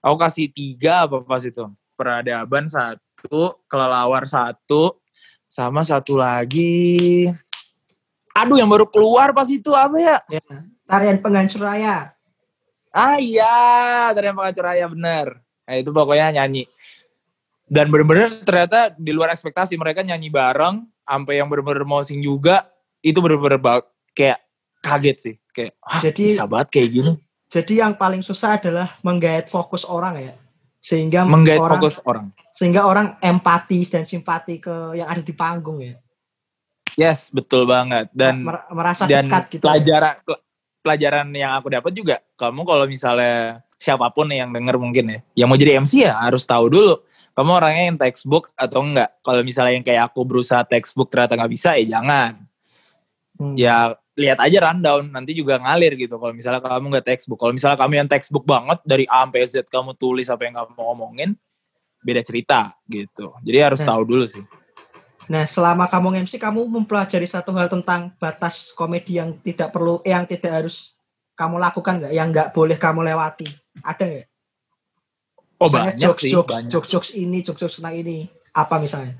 [0.00, 1.68] Aku kasih tiga apa pas itu.
[1.92, 4.96] Peradaban satu, kelelawar satu,
[5.44, 7.28] sama satu lagi.
[8.32, 10.16] Aduh yang baru keluar pas itu apa ya?
[10.32, 10.40] Ya.
[10.88, 12.16] Tarian penghancur raya.
[12.88, 15.36] Ah iya, tarian penghancur raya bener.
[15.68, 16.64] Nah, itu pokoknya nyanyi.
[17.68, 22.66] Dan bener-bener ternyata di luar ekspektasi mereka nyanyi bareng, sampai yang bener-bener mau sing juga,
[23.02, 23.58] itu bener-bener
[24.14, 24.38] kayak
[24.80, 25.34] kaget sih.
[25.52, 27.12] Kayak, Jadi- bisa banget kayak gini.
[27.52, 30.34] Jadi yang paling susah adalah menggait fokus orang ya.
[30.82, 32.26] Sehingga Menggait orang fokus orang.
[32.50, 35.94] sehingga orang empati dan simpati ke yang ada di panggung ya.
[36.98, 38.08] Yes, betul banget.
[38.10, 39.64] Dan Mer- merasa dan dekat gitu.
[39.68, 40.42] pelajaran pel-
[40.82, 45.46] pelajaran yang aku dapat juga kamu kalau misalnya siapa pun yang denger mungkin ya yang
[45.46, 46.98] mau jadi MC ya harus tahu dulu
[47.32, 51.52] kamu orangnya yang textbook atau enggak kalau misalnya yang kayak aku berusaha textbook ternyata nggak
[51.52, 52.36] bisa ya jangan
[53.32, 53.56] Hmm.
[53.56, 57.80] ya lihat aja rundown nanti juga ngalir gitu kalau misalnya kamu nggak textbook kalau misalnya
[57.80, 61.30] kamu yang textbook banget dari A sampai Z kamu tulis apa yang kamu ngomongin
[62.04, 63.88] beda cerita gitu jadi harus Hmm.
[63.88, 64.44] tahu dulu sih
[65.30, 70.26] Nah, selama kamu MC, kamu mempelajari satu hal tentang batas komedi yang tidak perlu, yang
[70.26, 70.98] tidak harus
[71.38, 73.46] kamu lakukan nggak, yang nggak boleh kamu lewati.
[73.86, 74.26] Ada nggak?
[75.62, 78.18] Oh Misalnya banyak jokes, sih jokes, banyak jokes, jokes ini, jokes, jokes tentang ini.
[78.52, 79.14] Apa misalnya?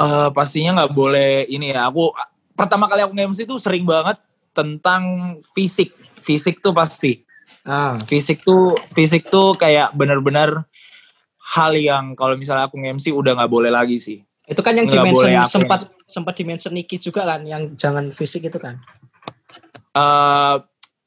[0.00, 1.90] Eh, pastinya nggak boleh ini ya.
[1.90, 2.14] Aku
[2.56, 4.16] pertama kali aku nge-MC tuh sering banget
[4.56, 5.92] tentang fisik.
[6.22, 7.20] Fisik tuh pasti.
[7.68, 10.64] Ah, Fisik tuh fisik tuh kayak bener-bener
[11.52, 14.20] hal yang kalau misalnya aku nge-MC udah nggak boleh lagi sih.
[14.50, 15.80] itu kan yang Nggak dimention sempat
[16.10, 18.82] sempat dimention Niki juga kan, yang jangan fisik itu kan.
[19.94, 20.56] Eh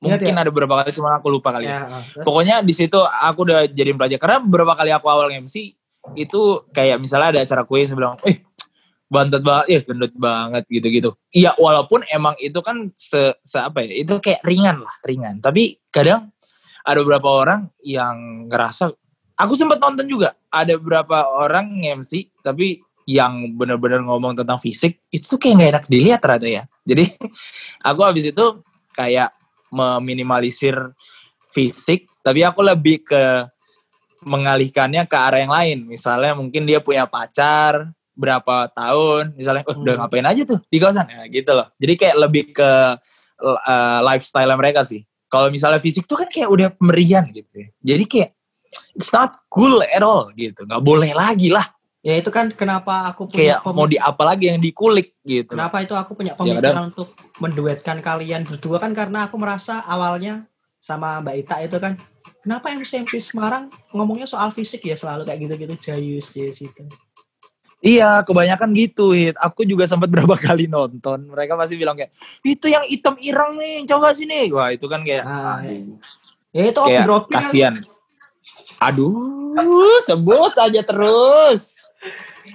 [0.03, 0.41] mungkin ya?
[0.43, 1.71] ada beberapa kali cuma aku lupa kali.
[1.71, 2.25] Ya, ah, terus?
[2.27, 5.79] Pokoknya di situ aku udah jadiin pelajar karena beberapa kali aku awal nge-MC
[6.19, 6.41] itu
[6.75, 8.43] kayak misalnya ada acara kuis bilang, "Eh,
[9.07, 14.03] bantet banget, eh gendut banget gitu-gitu." Iya, walaupun emang itu kan se, se apa ya?
[14.03, 15.39] Itu kayak ringan lah, ringan.
[15.39, 16.35] Tapi kadang
[16.83, 18.91] ada beberapa orang yang ngerasa
[19.39, 25.35] aku sempat nonton juga ada beberapa orang nge-MC tapi yang bener-bener ngomong tentang fisik itu
[25.35, 26.63] kayak gak enak dilihat ternyata ya.
[26.87, 27.05] Jadi
[27.89, 28.45] aku habis itu
[28.95, 29.35] kayak
[29.73, 30.77] meminimalisir
[31.49, 33.49] fisik, tapi aku lebih ke
[34.23, 35.77] mengalihkannya ke arah yang lain.
[35.89, 40.01] Misalnya mungkin dia punya pacar berapa tahun, misalnya, oh, udah Hmm.
[40.05, 41.67] ngapain aja tuh di kawasan, ya gitu loh.
[41.81, 42.69] Jadi kayak lebih ke
[43.41, 45.01] uh, lifestyle mereka sih.
[45.27, 47.67] Kalau misalnya fisik tuh kan kayak udah merian gitu ya.
[47.81, 48.29] Jadi kayak
[48.93, 50.61] it's not cool at all gitu.
[50.63, 51.65] Nggak boleh lagi lah.
[52.03, 55.55] Ya itu kan kenapa aku punya Kayak mau di apa lagi yang dikulik gitu.
[55.55, 60.43] Kenapa itu aku punya Ya, pemikiran untuk menduetkan kalian berdua kan karena aku merasa awalnya
[60.83, 61.95] sama Mbak Ita itu kan
[62.43, 66.83] kenapa MC MC Semarang ngomongnya soal fisik ya selalu kayak gitu-gitu jayus jayus gitu.
[67.83, 69.35] Iya, kebanyakan gitu, Hit.
[69.39, 71.27] Aku juga sempat berapa kali nonton.
[71.27, 74.47] Mereka pasti bilang kayak, itu yang hitam irang nih, coba sini.
[74.55, 75.99] Wah, itu kan kayak, Ah, aduh,
[76.55, 77.27] Ya itu kayak kan.
[77.27, 77.75] kasihan.
[78.79, 81.82] Aduh, sebut aja terus.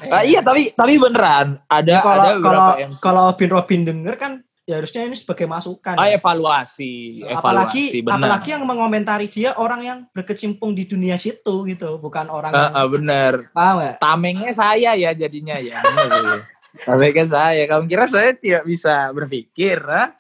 [0.07, 2.99] Ah, iya, tapi tapi beneran ada Ya, kalau ada kalau MC.
[3.01, 4.33] kalau Obin Robin denger kan
[4.63, 5.97] ya harusnya ini sebagai masukan.
[5.97, 6.21] Ah, ya.
[6.21, 8.15] evaluasi, evaluasi, apalagi bener.
[8.15, 12.73] apalagi yang mengomentari dia orang yang berkecimpung di dunia situ gitu, bukan orang Ah, yang
[12.75, 13.33] ah, bener.
[13.51, 13.95] paham nggak?
[13.99, 15.81] Tamengnya saya ya jadinya ya.
[15.81, 16.45] Ya.
[16.85, 17.63] Tamengnya saya.
[17.65, 20.13] Kamu kira saya tidak bisa berpikir, ha?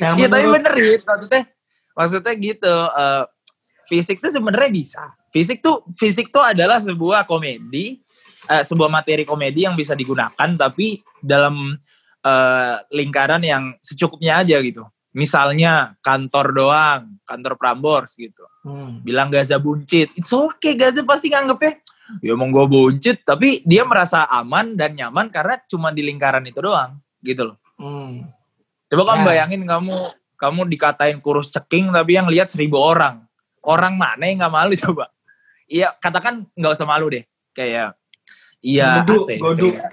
[0.00, 1.02] Yang Iya tapi menurut- bener Rit.
[1.04, 1.42] maksudnya
[1.92, 3.22] maksudnya gitu eh,
[3.88, 7.98] fisik tuh sebenarnya bisa fisik tuh fisik tuh adalah sebuah komedi
[8.44, 11.72] eh, sebuah materi komedi yang bisa digunakan tapi dalam
[12.20, 19.00] eh, lingkaran yang secukupnya aja gitu misalnya kantor doang kantor Prambors gitu Hmm.
[19.00, 21.80] bilang Gaza buncit it's okay Gaza pasti nganggepnya
[22.20, 26.60] ya emang gue buncit tapi dia merasa aman dan nyaman karena cuma di lingkaran itu
[26.60, 28.26] doang gitu loh Hmm.
[28.88, 29.26] Coba kamu Ya.
[29.30, 29.94] bayangin kamu
[30.34, 33.27] kamu dikatain kurus ceking tapi yang lihat seribu orang.
[33.62, 35.10] Orang mana yang nggak malu coba?
[35.68, 37.24] Iya, katakan nggak usah malu deh.
[37.52, 37.98] Kayak
[38.58, 39.74] iya Goduk, ya, goduk.
[39.76, 39.92] kayak-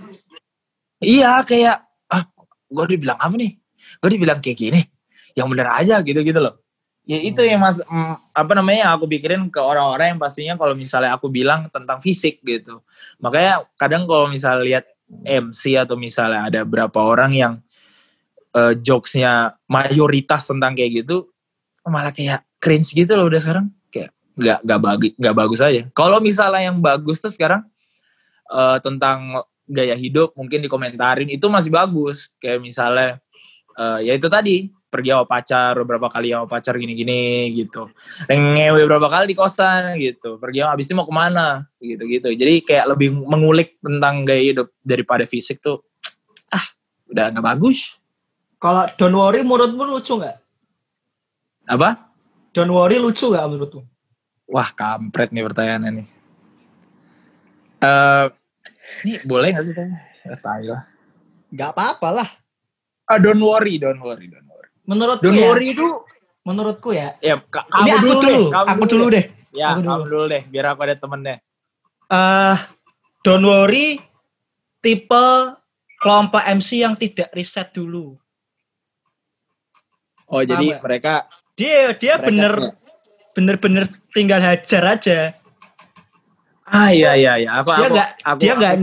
[1.03, 2.23] Iya, kayak ah
[2.65, 3.51] gue dibilang apa nih?
[3.99, 4.81] Gue dibilang kayak gini.
[5.35, 6.55] Yang bener aja gitu-gitu loh.
[7.05, 7.49] Ya itu Hmm.
[7.53, 11.29] yang mas mm, apa namanya yang aku pikirin ke orang-orang yang pastinya kalau misalnya aku
[11.29, 12.81] bilang tentang fisik gitu.
[13.21, 14.85] Makanya kadang kalau misalnya lihat
[15.21, 17.53] MC atau misalnya ada berapa orang yang
[18.57, 21.29] eh, jokesnya mayoritas tentang kayak gitu
[21.87, 23.65] malah kayak cringe gitu loh udah sekarang.
[23.93, 25.81] Kayak nggak nggak bagus nggak bagus aja.
[25.93, 27.63] Kalau misalnya yang bagus tuh sekarang
[28.49, 32.33] eh, tentang gaya hidup mungkin dikomentarin itu masih bagus.
[32.41, 33.09] Kayak misalnya
[33.77, 37.91] eh, ya itu tadi pergi sama pacar beberapa kali sama pacar gini-gini gitu.
[38.31, 40.39] Ngewe beberapa kali di kosan gitu.
[40.39, 42.31] Pergi sama abis itu mau ke mana gitu-gitu.
[42.31, 45.83] Jadi kayak lebih mengulik tentang gaya hidup daripada fisik tuh
[46.55, 46.65] ah
[47.11, 47.99] udah nggak bagus.
[48.55, 50.44] Kalau Don't Worry menurutmu lucu nggak?
[51.65, 52.13] Apa
[52.51, 53.81] Don't Worry lucu nggak menurutmu?
[54.45, 56.07] wah kampret nih pertanyaannya nih
[57.81, 58.25] eh
[59.03, 59.97] ini boleh nggak sih tanya
[60.71, 60.83] lah
[61.49, 62.29] Nggak apa-apa lah.
[63.07, 65.87] ah don't worry don't worry don't worry Menurutku don't ya, worry itu
[66.41, 67.17] menurutku ya.
[67.19, 69.25] ya ka- kamu aku dulu, dulu, deh kamu aku dulu deh.
[69.49, 69.89] ya aku dulu.
[69.89, 71.35] kamu dulu deh biar aku ada temennya
[72.05, 72.57] eh
[73.25, 73.97] Don't Worry
[74.79, 75.25] tipe
[75.97, 78.13] kelompok MC yang tidak riset dulu.
[80.27, 80.81] oh jadi nggak?
[80.85, 81.13] mereka
[81.55, 82.53] Dia dia Mereka bener
[83.35, 85.19] bener-bener tinggal hajar aja.
[86.65, 87.49] Ah iya iya iya.
[87.61, 88.77] Aku Dia nggak- dia nggak-.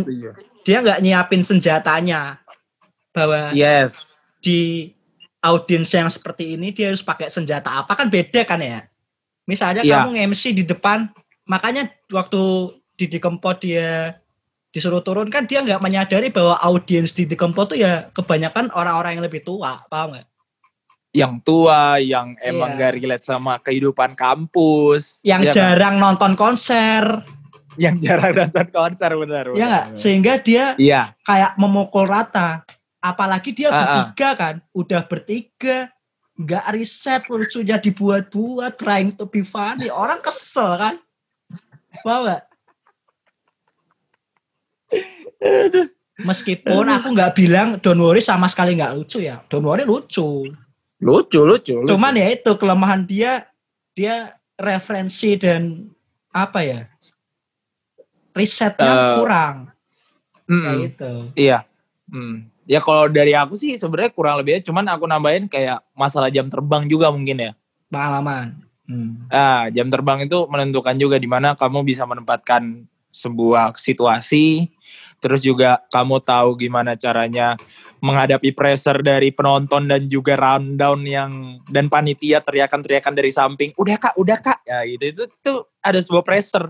[0.62, 2.38] Dia nggak nyiapin senjatanya
[3.10, 4.06] bahwa Yes.
[4.38, 4.92] di
[5.42, 8.86] audiens yang seperti ini dia harus pakai senjata apa kan beda kan ya.
[9.44, 10.06] Misalnya Iya.
[10.06, 11.10] kamu MC di depan,
[11.50, 12.40] makanya waktu
[12.94, 14.14] di Dikempot dia
[14.70, 19.24] disuruh turun kan dia nggak menyadari bahwa audiens di Dikempot tuh ya kebanyakan orang-orang yang
[19.26, 20.26] lebih tua, paham nggak?
[21.12, 22.78] Yang tua, yang emang Iya.
[22.80, 25.20] gak relate sama kehidupan kampus.
[25.20, 25.56] Yang Iya kan?
[25.60, 27.04] jarang nonton konser,
[27.76, 29.44] yang jarang nonton konser benar.
[29.52, 29.86] ya nggak?
[29.92, 31.12] Sehingga dia Iya.
[31.24, 32.64] kayak memukul rata.
[32.98, 33.80] Apalagi dia Ah, ah.
[33.82, 35.90] bertiga kan, udah bertiga,
[36.38, 39.92] nggak riset, lucunya dibuat-buat, trying to be funny.
[39.92, 40.96] Orang kesel kan?
[42.00, 42.40] Nggak?
[46.22, 49.42] Meskipun aku nggak bilang Don't Worry sama sekali nggak lucu ya.
[49.50, 50.52] Don't Worry lucu.
[51.02, 51.74] Lucu, lucu.
[51.82, 51.90] lucu.
[51.90, 53.50] Cuman ya itu kelemahan dia,
[53.98, 55.90] dia referensi dan
[56.30, 56.80] apa ya?
[58.32, 59.56] Risetnya Eh, kurang.
[60.46, 60.62] Mm-mm.
[60.62, 61.12] Kayak gitu.
[61.34, 61.58] Iya.
[62.06, 62.46] Hmm.
[62.70, 66.86] Ya kalau dari aku sih sebenarnya kurang lebihnya cuman aku nambahin kayak masalah jam terbang
[66.86, 67.52] juga mungkin ya.
[67.90, 68.62] Pengalaman.
[68.86, 69.26] Hmm.
[69.26, 74.72] Ah, jam terbang itu menentukan juga di mana kamu bisa menempatkan sebuah situasi,
[75.20, 77.60] terus juga kamu tahu gimana caranya
[78.02, 84.14] menghadapi pressure dari penonton dan juga rundown yang dan panitia teriakan-teriakan dari samping, udah kak,
[84.18, 85.04] udah kak, ya gitu.
[85.14, 86.66] Itu tuh ada sebuah pressure.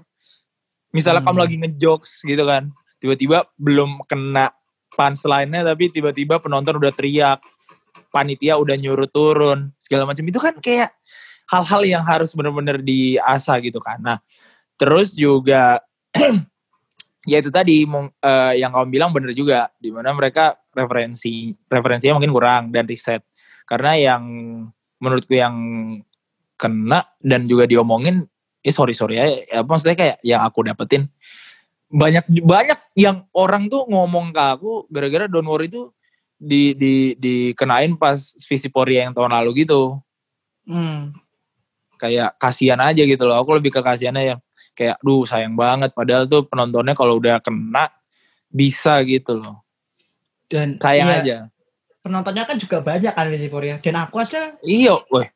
[0.93, 1.33] Misalnya Hmm.
[1.33, 2.69] kamu lagi ngejokes gitu kan,
[3.01, 4.53] tiba-tiba belum kena
[4.93, 7.41] punchline-nya tapi tiba-tiba penonton udah teriak,
[8.13, 10.29] panitia udah nyuruh turun, segala macam.
[10.29, 10.93] Itu kan kayak
[11.49, 14.05] hal-hal yang harus benar-benar diasah gitu kan.
[14.05, 14.21] Nah,
[14.77, 15.81] terus juga
[17.31, 19.73] ya itu tadi eh, yang kamu bilang bener juga.
[19.81, 23.23] Di mana mereka referensi referensinya mungkin kurang dan riset.
[23.69, 24.23] Karena yang
[24.99, 25.57] menurutku yang
[26.59, 28.27] kena dan juga diomongin
[28.63, 31.11] ya sorry sorry ya, ya maksudnya kayak yang aku dapetin
[31.91, 35.91] banyak banyak yang orang tuh ngomong ke aku gara-gara Don't Worry itu
[36.39, 39.99] di di dikenain pas Visiporia yang tahun lalu gitu
[40.63, 41.11] Hmm.
[41.99, 43.39] kayak kasihan aja gitu loh.
[43.39, 44.41] Aku lebih ke kasihannya yang
[44.75, 45.95] kayak, duh sayang banget.
[45.95, 47.91] Padahal tuh penontonnya kalau udah kena
[48.51, 49.63] bisa gitu loh.
[50.53, 51.37] Dan Sayang iya, aja.
[52.05, 53.81] penontonnya kan juga banyak kan di Siporia.
[53.81, 55.33] Dan aku aja, Iya, weh.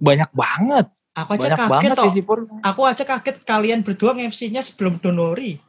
[0.00, 0.88] Banyak banget.
[1.12, 2.12] aku aja Banyak kaget banget toh.
[2.64, 5.60] Aku aja kaget kalian berdua MC-nya sebelum Donori.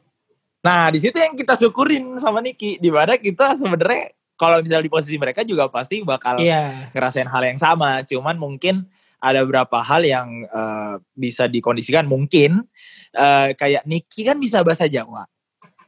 [0.64, 2.80] Nah, di situ yang kita syukurin sama Niki.
[2.80, 6.94] Di mana kita sebenarnya kalau misalnya di posisi mereka juga pasti bakal Iya.
[6.96, 8.06] ngerasain hal yang sama.
[8.08, 8.88] Cuman mungkin
[9.20, 12.06] ada beberapa hal yang eh, bisa dikondisikan.
[12.08, 12.64] Mungkin
[13.12, 15.26] eh, kayak Niki kan bisa bahasa Jawa.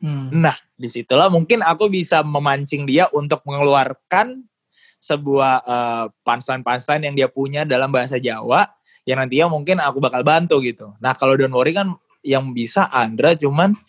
[0.03, 0.27] Hmm.
[0.35, 4.43] Nah, di situlah mungkin aku bisa memancing dia untuk mengeluarkan
[4.99, 8.67] sebuah eh, punchline-punchline yang dia punya dalam bahasa Jawa
[9.07, 10.91] yang nantinya mungkin aku bakal bantu gitu.
[10.99, 13.79] Nah, kalau Don't Worry kan yang bisa Andra cuman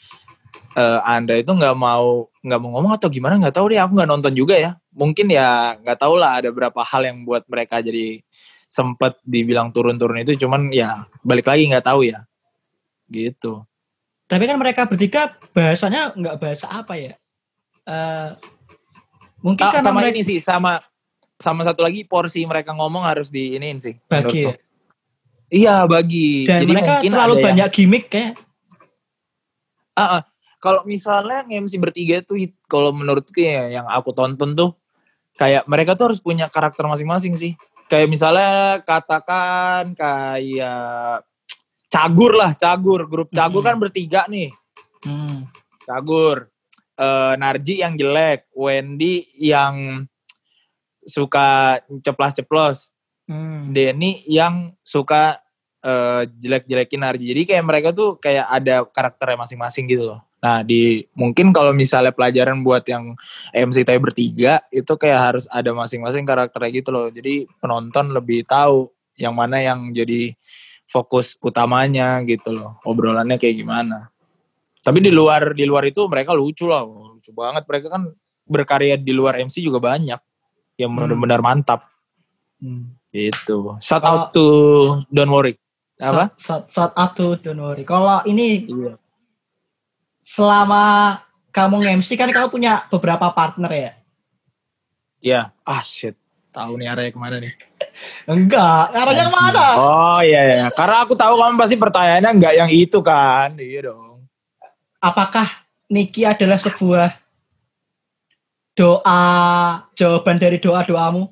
[0.79, 4.11] eh, Andra itu nggak mau nggak mau ngomong atau gimana nggak tahu deh aku nggak
[4.11, 8.21] nonton juga ya mungkin ya nggak tahu lah ada beberapa hal yang buat mereka jadi
[8.69, 12.27] sempet dibilang turun-turun itu cuman ya balik lagi nggak tahu ya
[13.09, 13.63] gitu
[14.27, 17.15] Tapi kan mereka bertiga bahasanya nggak bahasa apa ya?
[17.87, 18.31] Eh
[19.41, 20.83] mungkin Ah, karena sama mereka ini sih sama
[21.39, 24.55] sama satu lagi porsi mereka ngomong harus di iniin sih bagi ya.
[25.55, 26.43] Iya bagi.
[26.49, 28.35] Dan Jadi mereka mungkin terlalu ada yang- banyak gimmick kayak.
[29.95, 30.23] Ah, ah.
[30.59, 34.73] kalau misalnya MC bertiga tuh kalau menurutku ya yang aku tonton tuh
[35.37, 37.53] kayak mereka tuh harus punya karakter masing-masing sih.
[37.87, 41.21] Kayak misalnya katakan kayak
[41.93, 43.69] Cagur lah, Cagur, grup Cagur Mm-mm.
[43.71, 44.51] kan bertiga nih.
[45.05, 45.47] Hmm.
[45.85, 46.49] Cagur,
[46.97, 50.09] eh, Narji yang jelek, Wendy yang
[51.05, 52.95] suka ceplas-ceplos,
[53.25, 53.73] Hmm.
[53.73, 55.41] Denny yang suka
[55.85, 57.37] eh, jelek-jelekin Narji.
[57.37, 60.21] Jadi kayak mereka tuh kayak ada karakternya masing-masing gitu loh.
[60.41, 63.13] Nah, di mungkin kalau misalnya pelajaran buat yang
[63.53, 67.13] MC tadi bertiga itu kayak harus ada masing-masing karakternya gitu loh.
[67.13, 68.89] Jadi penonton lebih tahu
[69.21, 70.33] yang mana yang jadi
[70.89, 72.81] fokus utamanya gitu loh.
[72.85, 74.09] Obrolannya kayak gimana.
[74.85, 77.65] Tapi di luar di luar itu mereka lucu lah, lucu banget.
[77.65, 78.13] Mereka kan
[78.45, 80.21] berkarya di luar MC juga banyak
[80.77, 81.09] yang Hmm.
[81.09, 81.89] benar-benar mantap
[82.61, 82.93] Hmm.
[83.09, 83.81] gitu.
[83.81, 84.45] Shout out to
[85.09, 85.57] Don't Worry.
[85.97, 86.35] Apa?
[86.35, 87.87] Saat saat atuh don't worry.
[87.87, 88.99] Kalau ini Iya.
[90.19, 91.17] selama
[91.55, 93.93] kamu nge-MC kan kamu punya beberapa partner ya?
[95.23, 95.41] Iya.
[95.63, 96.19] Ah shit.
[96.51, 97.55] Tahu nih arahnya ke mana nih?
[98.35, 99.65] Enggak, arahnya ke mana?
[99.79, 100.67] Oh iya iya.
[100.75, 103.55] Karena aku tahu kamu pasti pertanyaannya nggak yang itu kan.
[103.55, 104.04] Iya dong.
[105.05, 107.13] Apakah Niki adalah sebuah
[108.73, 109.21] doa
[109.93, 111.29] jawaban dari doa-doamu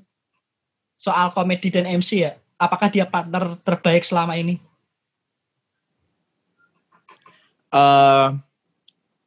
[0.93, 2.37] soal komedi dan MC ya?
[2.61, 4.61] Apakah dia partner terbaik selama ini?
[7.73, 8.29] eh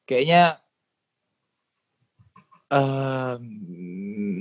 [0.06, 0.62] kayaknya
[2.70, 3.36] eh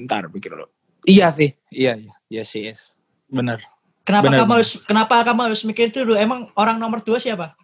[0.05, 0.69] ntar pikir dulu.
[1.09, 2.93] Iya sih, iya iya, iya sih, yes.
[3.29, 3.61] bener.
[4.05, 4.57] Kenapa Benar, kamu benar.
[4.61, 6.17] harus kenapa kamu harus mikir itu dulu?
[6.17, 7.57] Emang orang nomor dua siapa?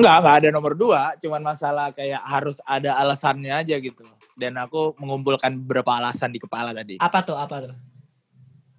[0.00, 4.08] Enggak, enggak ada nomor dua, cuman masalah kayak harus ada alasannya aja gitu.
[4.32, 6.96] Dan aku mengumpulkan beberapa alasan di kepala tadi.
[6.96, 7.36] Apa tuh?
[7.36, 7.74] Apa tuh?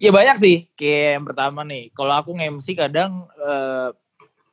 [0.02, 3.88] Ya banyak sih, kayak yang pertama nih, kalau aku nge-MC kadang eh,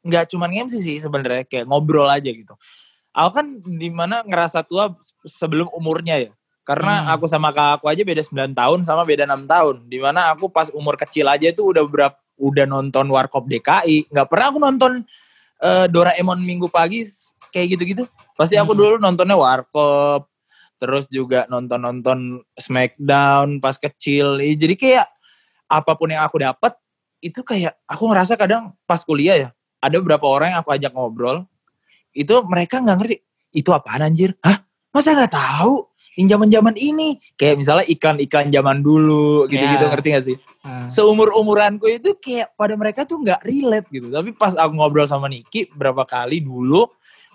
[0.05, 2.53] nggak cuma nge-MC sih sebenarnya, kayak ngobrol aja gitu.
[3.09, 4.93] Aku kan di mana ngerasa tua
[5.25, 6.31] sebelum umurnya ya.
[6.61, 7.17] Karena Hmm.
[7.17, 9.89] aku sama kakak aku aja beda 9 tahun sama beda 6 tahun.
[9.89, 14.13] Di mana aku pas umur kecil aja itu udah berapa udah nonton Warkop DKI.
[14.13, 14.91] Nggak pernah aku nonton
[15.59, 17.03] eh, Doraemon minggu pagi
[17.49, 18.03] kayak gitu-gitu.
[18.33, 18.79] Pasti aku Hmm.
[18.79, 20.27] dulu nontonnya Warkop.
[20.79, 24.39] Terus juga nonton-nonton Smackdown pas kecil.
[24.39, 25.11] Eh, Jadi kayak
[25.67, 26.73] apa pun yang aku dapat
[27.19, 31.45] itu kayak aku ngerasa kadang pas kuliah ya ada beberapa orang yang aku ajak ngobrol
[32.09, 33.15] itu mereka nggak ngerti
[33.51, 35.83] itu apaan anjir hah masa nggak tahu
[36.15, 39.91] yang zaman zaman ini kayak misalnya iklan-iklan zaman dulu gitu-gitu Ya.
[39.91, 40.91] ngerti gak sih Ah.
[40.91, 44.11] seumur umuranku itu kayak pada mereka tuh nggak relate gitu.
[44.11, 46.83] Tapi pas aku ngobrol sama Niki berapa kali dulu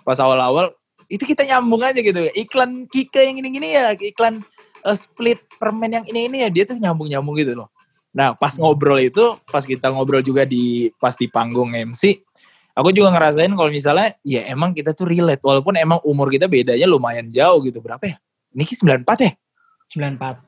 [0.05, 0.77] pas awal-awal
[1.09, 2.29] itu kita nyambung aja gitu.
[2.37, 4.45] Iklan Kika yang ini-gini ya iklan
[4.85, 7.73] eh, split permen yang ini ini ya dia tuh nyambung-nyambung gitu loh.
[8.13, 12.21] Nah pas ngobrol itu pas kita ngobrol juga di pas di panggung MC
[12.77, 15.41] aku juga ngerasain kalau misalnya ya emang kita tuh relate.
[15.41, 17.81] Walaupun emang umur kita bedanya lumayan jauh gitu.
[17.81, 18.21] Berapa ya?
[18.53, 19.33] Niki 94 ya?
[19.89, 20.45] 94.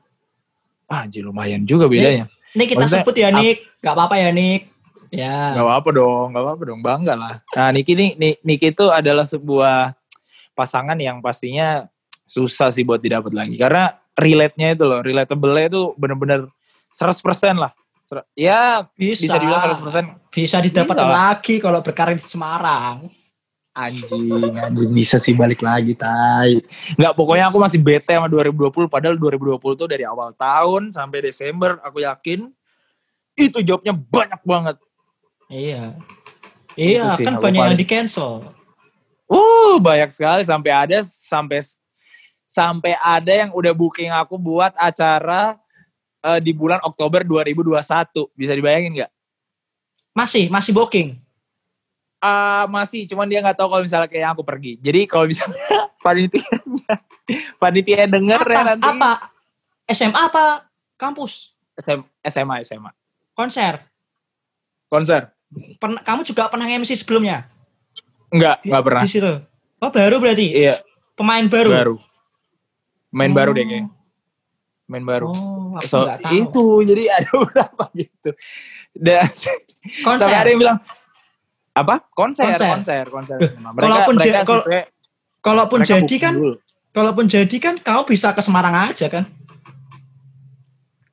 [0.88, 4.72] ah anjir lumayan juga bedanya Ini kita Maksudnya, sebut ya Nick, gak apa-apa ya Nick.
[5.08, 5.56] Ya.
[5.56, 7.34] Gak apa-apa dong, gak apa-apa dong, bangga lah.
[7.56, 9.96] Nah Niki nih, Ni- Niki itu adalah sebuah
[10.52, 11.88] pasangan yang pastinya
[12.28, 13.56] susah sih buat didapat lagi.
[13.56, 16.48] Karena relate-nya itu loh, relatable-nya itu bener-bener
[16.92, 17.72] 100% lah.
[18.32, 19.28] Ya Bisa.
[19.28, 20.56] bisa dibilang 100% Bisa
[20.96, 21.36] lah.
[21.36, 23.12] lagi kalau berkarir di Semarang.
[23.78, 24.26] Anjing,
[24.58, 26.58] anjing bisa sih balik lagi, tai.
[26.98, 31.78] Nggak, pokoknya aku masih bete sama 2020, padahal 2020 tuh dari awal tahun sampai Desember,
[31.86, 32.50] aku yakin
[33.38, 34.76] itu jobnya banyak banget.
[35.46, 35.94] Iya.
[36.74, 38.54] Iya, sih, kan banyak yang di cancel.
[39.30, 41.62] Uh, banyak sekali sampai ada sampai
[42.48, 45.60] sampai ada yang udah booking aku buat acara
[46.24, 47.76] eh, di bulan Oktober 2021.
[48.32, 49.12] Bisa dibayangin nggak?
[50.16, 51.20] Masih, masih booking.
[52.18, 54.74] Ah, masih, cuman dia nggak tahu kalau misalnya kayak aku pergi.
[54.78, 55.58] Jadi kalau misalnya
[56.04, 56.94] panitianya
[57.56, 58.66] panitia denger ya Apa?
[58.66, 59.10] nanti Apa?
[59.88, 60.44] SMA apa
[60.94, 61.54] kampus?
[61.76, 62.90] SM SMA SMA
[63.32, 63.86] Konser.
[64.88, 65.30] konser.
[65.78, 67.46] Pern- kamu juga pernah MC sebelumnya?
[68.28, 69.02] Enggak, enggak pernah.
[69.04, 69.32] Di situ.
[69.78, 70.46] Oh, baru berarti.
[70.50, 70.82] Iya,
[71.14, 71.70] Pemain baru.
[71.70, 71.94] baru.
[73.08, 73.68] Main baru deh Oh.
[73.68, 73.90] kayaknya.
[74.88, 75.28] Main baru.
[75.30, 78.30] Oh, so, itu jadi ada beberapa gitu.
[78.90, 79.28] Dan
[80.02, 80.28] konser.
[80.28, 80.78] Ada yang bilang
[81.82, 82.02] apa?
[82.12, 82.68] Konser, Konser.
[82.74, 83.38] konser, konser.
[83.54, 84.66] Mereka, kalaupun mereka kal-
[85.38, 86.54] Kalaupun mereka jadi kan, dulu.
[86.90, 89.24] kalaupun jadi kan kamu bisa ke Semarang aja kan?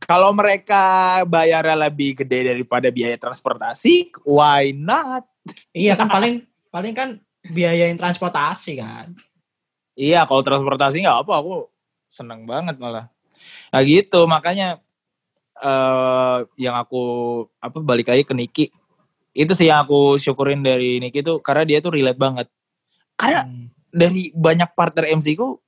[0.05, 0.83] Kalau mereka
[1.25, 5.25] bayarnya lebih gede daripada biaya transportasi, why not?
[5.73, 7.09] Iya kan paling paling kan
[7.49, 9.17] biayain transportasi kan.
[9.95, 11.69] Iya, kalau transportasi nggak apa, aku
[12.05, 13.09] seneng banget malah.
[13.73, 14.77] Nah gitu, makanya
[15.55, 17.01] eh yang aku
[17.57, 18.65] apa balik lagi ke Niki.
[19.35, 22.47] Itu sih yang aku syukurin dari Niki tuh karena dia tuh relate banget.
[23.19, 23.67] Karena Hmm.
[23.91, 25.59] dari banyak partner MC ku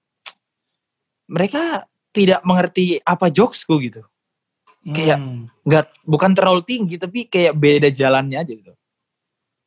[1.28, 1.84] mereka
[2.16, 4.02] tidak mengerti apa jokesku gitu.
[4.88, 5.52] Kayak- Hmm.
[5.68, 8.72] nggak bukan terlalu tinggi tapi kayak beda jalannya aja gitu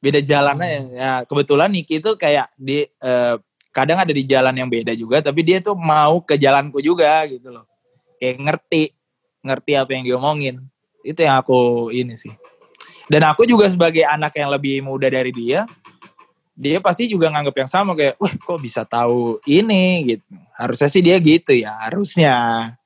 [0.00, 0.90] beda jalannya Hmm.
[0.96, 3.36] ya kebetulan Niki itu kayak di eh,
[3.68, 7.52] kadang ada di jalan yang beda juga tapi dia tuh mau ke jalanku juga gitu
[7.52, 7.68] loh
[8.16, 8.82] kayak ngerti
[9.44, 10.56] ngerti apa yang diomongin
[11.04, 12.32] itu yang aku ini sih
[13.10, 15.66] dan aku juga sebagai anak yang lebih muda dari dia
[16.54, 20.24] dia pasti juga nganggap yang sama kayak, wah kok bisa tahu ini gitu.
[20.52, 22.34] Harusnya sih dia gitu ya, harusnya.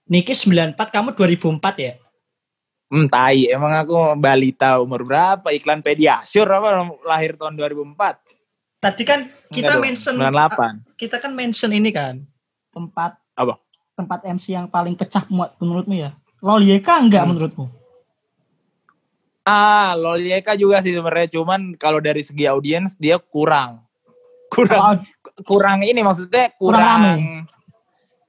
[0.07, 1.99] Niki 94, kamu 2004 ya?
[2.87, 3.51] Hmm, tai.
[3.51, 5.51] Emang aku balita umur berapa?
[5.51, 8.23] Iklan Pediasure apa lahir tahun 2004?
[8.79, 10.95] Tadi kan kita Enggak mention 98.
[10.95, 12.23] kita kan mention ini kan
[12.71, 13.59] tempat Apa?
[13.97, 16.13] tempat MC yang paling pecah muat menurutmu ya
[16.45, 17.33] Lolieka enggak Hmm.
[17.33, 17.65] menurutmu
[19.45, 21.29] Ah, Lolieka juga sih sebenarnya.
[21.29, 23.85] Cuman kalau dari segi audiens dia kurang.
[24.49, 24.95] Kurang Oh,
[25.45, 27.15] kurang ini maksudnya Kurang kurang, rame.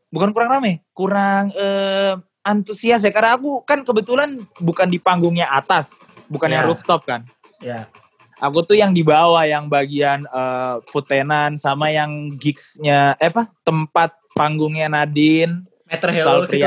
[0.09, 5.93] bukan kurang rame, kurang eh, antusias ya karena aku kan kebetulan bukan di panggungnya atas,
[6.25, 6.69] bukan yang Ya.
[6.69, 7.21] rooftop kan.
[7.61, 7.87] ya
[8.35, 13.47] Aku tuh yang di bawah yang bagian eh, food tenant sama yang gigsnya eh apa
[13.63, 16.57] tempat panggungnya Nadine, Meter Sal Hello gitu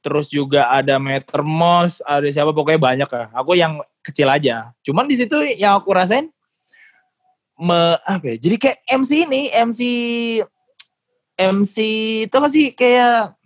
[0.00, 3.24] terus juga ada Meter Mos, ada siapa pokoknya banyak ya.
[3.36, 4.72] Aku yang kecil aja.
[4.80, 6.32] Cuman di situ yang aku rasain
[7.60, 8.36] me, apa ya?
[8.40, 9.80] Jadi kayak MC ini, MC
[11.36, 11.76] MC
[12.28, 13.36] itu kan sih kayak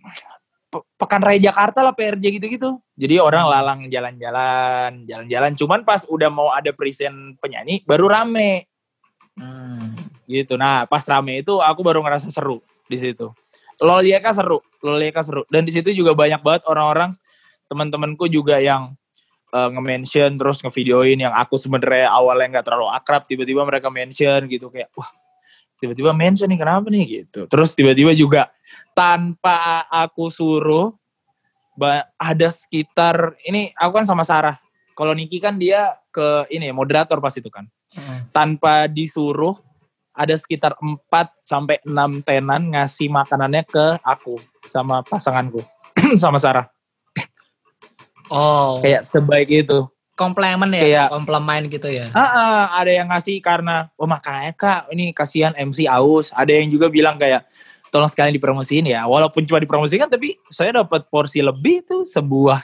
[0.67, 2.79] Pe- Pekan Raya Jakarta lah PRJ gitu-gitu.
[2.99, 5.51] Jadi orang lalang jalan-jalan, jalan-jalan.
[5.55, 8.67] Cuman pas udah mau ada present penyanyi baru rame
[9.35, 9.99] Hmm.
[10.31, 10.55] gitu.
[10.55, 13.35] Nah, pas rame itu aku baru ngerasa seru di situ.
[13.81, 15.43] Lolieka seru, Lolieka seru.
[15.51, 17.15] Dan di situ juga banyak banget orang-orang
[17.67, 18.93] teman-temanku juga yang
[19.51, 24.69] eh, nge-mention terus ngevideoin yang aku sebenarnya awalnya nggak terlalu akrab, tiba-tiba mereka mention gitu
[24.71, 25.09] kayak wah
[25.75, 27.47] tiba-tiba mention nih kenapa nih gitu.
[27.51, 28.51] Terus tiba-tiba juga
[28.95, 30.95] tanpa aku suruh
[32.15, 34.55] ada sekitar ini aku kan sama Sarah.
[34.95, 38.27] Kalau Niki kan dia ke ini moderator pas itu kan Hmm.
[38.35, 39.55] tanpa disuruh
[40.15, 40.95] ada sekitar 4
[41.39, 41.91] sampai 6
[42.23, 45.59] tenan ngasih makanannya ke aku sama pasanganku
[46.21, 46.65] sama Sarah.
[48.27, 49.85] oh Kayak sebaik itu.
[50.15, 54.87] komplemen ya kayak- komplemen gitu ya Ah, ah, ada yang ngasih karena oh makanannya Kak,
[54.89, 56.31] ini kasihan MC aus.
[56.31, 57.43] Ada yang juga bilang kayak
[57.91, 59.03] tolong sekalian dipromosiin ya.
[59.03, 62.63] Walaupun cuma dipromosikan tapi saya dapat porsi lebih itu sebuah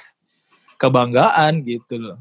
[0.75, 2.17] kebanggaan gitu loh.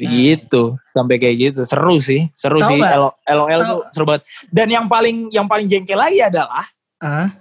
[0.00, 1.60] Gitu, sampai kayak gitu.
[1.62, 2.78] Seru sih, seru Tahu sih.
[2.78, 2.92] nggak?
[2.94, 4.22] LO- LOL Tahu- tuh seru banget.
[4.46, 6.62] Dan yang paling yang paling jengkel lagi adalah
[6.96, 7.34] Hah?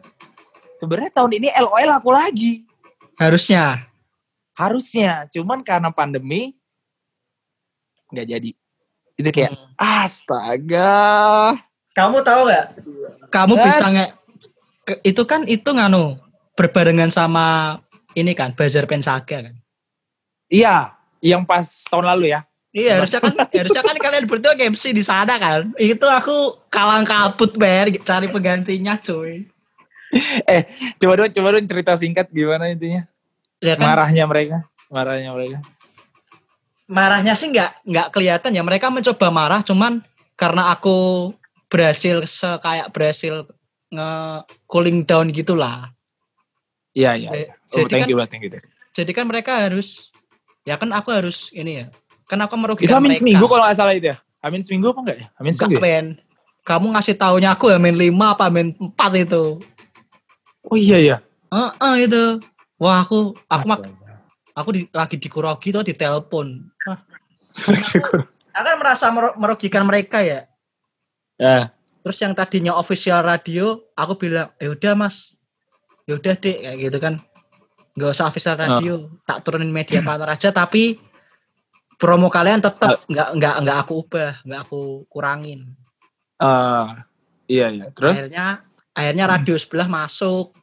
[0.76, 2.66] sebenarnya tahun ini LOL aku lagi.
[3.16, 3.86] harusnya
[4.53, 6.58] Harusnya, cuman karena pandemi
[8.08, 8.49] nggak jadi.
[9.14, 9.74] Itu kayak Hmm.
[9.78, 11.53] astaga.
[11.91, 12.66] kamu tahu nggak
[13.28, 13.64] kamu Eh.
[13.64, 14.05] bisa nge
[14.84, 16.14] ke- itu kan itu nganu
[16.53, 17.78] berbarengan sama
[18.14, 19.55] ini kan Bazar Pensaga kan
[20.47, 22.41] Iya, yang pas tahun lalu ya.
[22.76, 25.74] Iya harusnya kan harusnya kan kalian berdua MC di sana kan.
[25.80, 29.47] Itu aku kalang kabut ber cari penggantinya cuy.
[31.01, 33.03] Coba dong, coba dong cerita singkat gimana intinya.
[33.59, 34.57] Ya kan Marahnya mereka,
[34.88, 35.57] marahnya mereka.
[36.88, 38.63] marahnya sih nggak nggak kelihatan ya.
[38.63, 39.99] Mereka mencoba marah cuman
[40.39, 41.32] karena aku
[41.68, 43.43] berhasil se- kayak berhasil
[43.91, 44.09] nge
[44.70, 45.91] cooling down gitulah.
[46.95, 47.30] Iya, iya.
[47.34, 48.18] Eh, Oh, thank kan you.
[48.26, 48.51] thank you.
[48.95, 50.07] jadi kan mereka harus
[50.68, 51.86] ya kan aku harus ini ya.
[52.28, 53.24] Kan aku Itu merugikan Amin mereka.
[53.24, 54.18] seminggu kalau nggak salah itu ya.
[54.43, 55.28] Amin seminggu apa enggak ya?
[55.39, 55.84] Amin Enggak, seminggu ya?
[55.88, 56.07] men.
[56.68, 59.43] Kamu ngasih taunya aku Amin 5 apa Amin 4 itu.
[60.68, 61.18] Oh iya ya.
[61.47, 62.43] Heeh itu.
[62.76, 63.88] Wah aku aku mak
[64.51, 66.47] aku di, lagi di Kurogi tuh ditelepon.
[66.86, 66.99] Wah,
[67.95, 68.11] aku
[68.51, 70.45] kan merasa mer- merugikan mereka ya.
[71.39, 71.72] ya.
[72.03, 75.36] Terus yang tadinya official radio, aku bilang, ya udah mas,
[76.07, 77.20] ya udah dek kayak gitu kan,
[77.98, 78.95] nggak usah official radio,
[79.26, 81.02] tak turunin media partner aja, tapi
[81.98, 85.74] promo kalian tetap nggak nggak nggak aku ubah, nggak aku kurangin.
[86.38, 86.86] Eh,
[87.50, 87.89] iya iya.
[87.89, 88.45] Terus Akhirnya
[88.93, 90.54] akhirnya radio sebelah masuk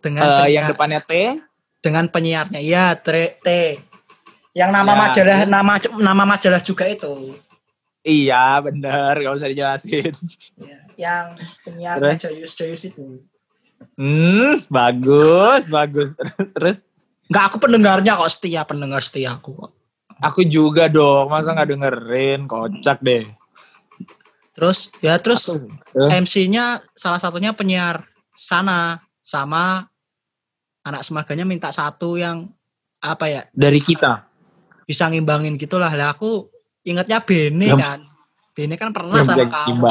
[0.00, 1.12] dengan penyiar- yang depannya T,
[1.84, 3.48] dengan penyiarnya, iya T, T.
[4.56, 7.36] yang nama Ya, majalah nama nama majalah juga itu.
[8.00, 10.14] iya bener, gak usah dijelasin.
[10.56, 12.22] Ya, yang penyiarnya Terus?
[12.24, 13.20] Joyus Joyus itu.
[13.94, 16.18] Hmm, bagus, bagus.
[16.18, 16.78] Terus, terus.
[17.30, 19.70] Enggak, aku pendengarnya kok setia, pendengar setia aku kok.
[20.24, 23.30] Aku juga dong, masa nggak dengerin, kocak deh.
[24.56, 25.44] Terus ya terus.
[25.92, 29.84] MC-nya salah satunya penyiar sana sama
[30.86, 32.48] anak semaganya minta satu yang
[33.02, 34.24] apa ya dari kita.
[34.86, 36.46] bisa ngimbangin gitulah lah aku
[36.86, 38.00] ingatnya Bene Yang- kan
[38.54, 39.82] Bene kan pernah sama kamu.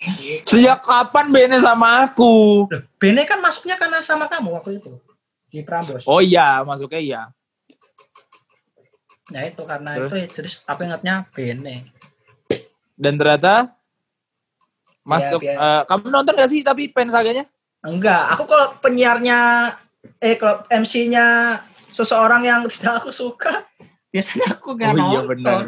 [0.00, 0.16] Kan.
[0.42, 2.64] Sejak kapan Bene sama aku?
[2.96, 4.96] Bene kan masuknya karena sama kamu waktu itu
[5.46, 7.22] di Prambos Oh iya, masuknya iya.
[9.28, 10.10] ya itu karena Terus?
[10.10, 11.76] itu ya, jadi aku ingatnya Bene
[12.94, 13.70] Dan ternyata
[15.02, 15.40] masuk.
[15.40, 17.46] biar- eh, kamu nonton gak sih tapi pensaganya?
[17.80, 19.72] enggak aku kalau penyiarnya
[20.18, 21.56] eh kalau MC-nya
[21.88, 23.64] seseorang yang tidak aku suka
[24.10, 25.64] biasanya aku nggak oh iya nonton benar.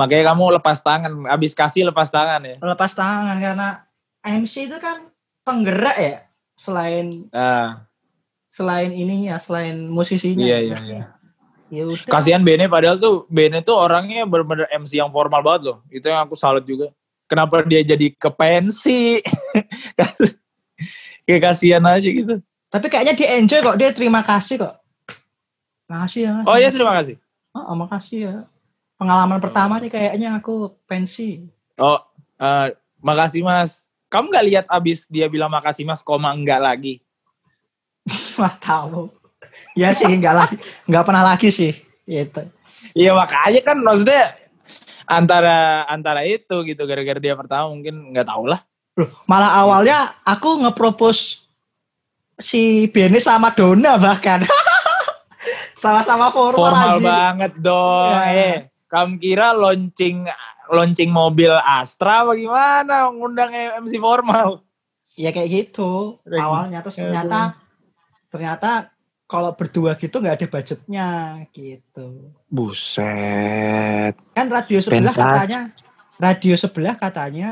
[0.00, 2.56] Makanya kamu lepas tangan, habis kasih lepas tangan ya.
[2.64, 3.84] Lepas tangan karena
[4.24, 5.12] MC itu kan
[5.44, 6.16] penggerak ya
[6.56, 7.84] selain Nah,
[8.48, 10.40] selain ininya, selain musisinya.
[10.40, 11.00] iya iya iya.
[11.70, 12.08] Ya udah.
[12.10, 15.78] Kasihan Bene padahal tuh Bene tuh orangnya bener-bener MC yang formal banget loh.
[15.92, 16.90] Itu yang aku salut juga.
[17.30, 19.22] Kenapa dia jadi ke pensi?
[21.28, 22.42] Kayak kasihan aja gitu.
[22.70, 24.74] Tapi kayaknya dia enjoy kok, dia terima kasih kok.
[25.86, 26.30] Makasih ya.
[26.42, 26.46] Mas.
[26.50, 27.14] Oh iya terima kasih.
[27.54, 28.34] Oh, makasih ya.
[29.00, 31.48] Pengalaman pertama nih kayaknya aku pensi.
[31.80, 31.96] Oh,
[32.36, 33.80] eh, makasih mas.
[34.12, 37.00] Kamu nggak lihat abis dia bilang makasih mas, koma enggak lagi.
[38.36, 39.08] Wah tahu.
[39.72, 41.72] Ya sih, enggak lagi, enggak pernah lagi sih.
[42.04, 42.44] Gitu.
[42.92, 44.36] Iya makanya kan maksudnya
[45.08, 48.60] antara antara itu gitu gara-gara dia pertama mungkin nggak tahu lah.
[49.00, 51.40] Loh, malah awalnya aku nge-propose
[52.36, 54.44] si Beni sama Dona bahkan.
[55.80, 58.12] Sama-sama formal, Formal banget dong.
[58.12, 58.28] Ya.
[58.36, 58.56] Eh,
[58.90, 60.26] kamu kira launching
[60.68, 64.62] launching mobil Astra apa gimana ngundang MC formal?
[65.14, 67.06] Ya kayak gitu Kayak awalnya terus gitu.
[67.06, 67.40] ternyata
[68.30, 68.70] ternyata
[69.26, 71.08] kalau berdua gitu nggak ada budgetnya
[71.54, 72.34] gitu.
[72.50, 74.14] Buset.
[74.34, 75.26] Kan radio sebelah Pensat.
[75.34, 75.60] katanya
[76.18, 77.50] radio sebelah katanya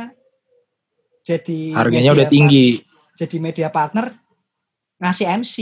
[1.22, 2.82] jadi Harganya udah tinggi.
[3.14, 4.14] jadi media partner
[4.98, 5.56] ngasih MC.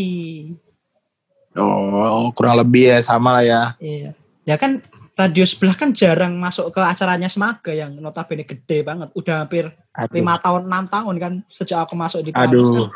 [1.57, 3.63] Oh, kurang lebih ya sama lah ya.
[3.81, 4.13] Iya.
[4.45, 4.85] Ya kan
[5.17, 9.09] radio sebelah kan jarang masuk ke acaranya Semaga yang notabene gede banget.
[9.17, 9.73] Udah hampir
[10.13, 12.85] lima tahun enam tahun kan sejak aku masuk di Aduh.
[12.85, 12.93] kan.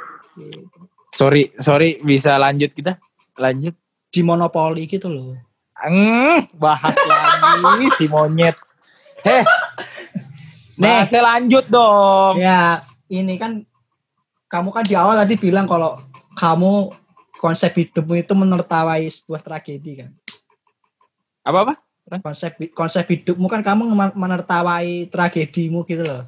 [1.17, 3.01] Sorry, sorry bisa lanjut kita?
[3.41, 3.73] Lanjut.
[4.13, 5.35] Di monopoli gitu loh.
[5.81, 6.93] Hmm, bahas
[7.65, 8.55] lagi si monyet.
[9.25, 9.45] Heh.
[10.77, 12.41] Bahasnya lanjut dong.
[12.41, 13.65] Ya, ini kan
[14.53, 16.05] kamu kan di awal tadi bilang kalau
[16.37, 16.93] kamu
[17.41, 20.11] konsep hidupmu itu menertawai sebuah tragedi kan.
[21.45, 21.81] Apa-apa?
[22.19, 23.87] Konsep konsep hidupmu kan kamu
[24.19, 26.27] menertawai tragedimu gitu loh.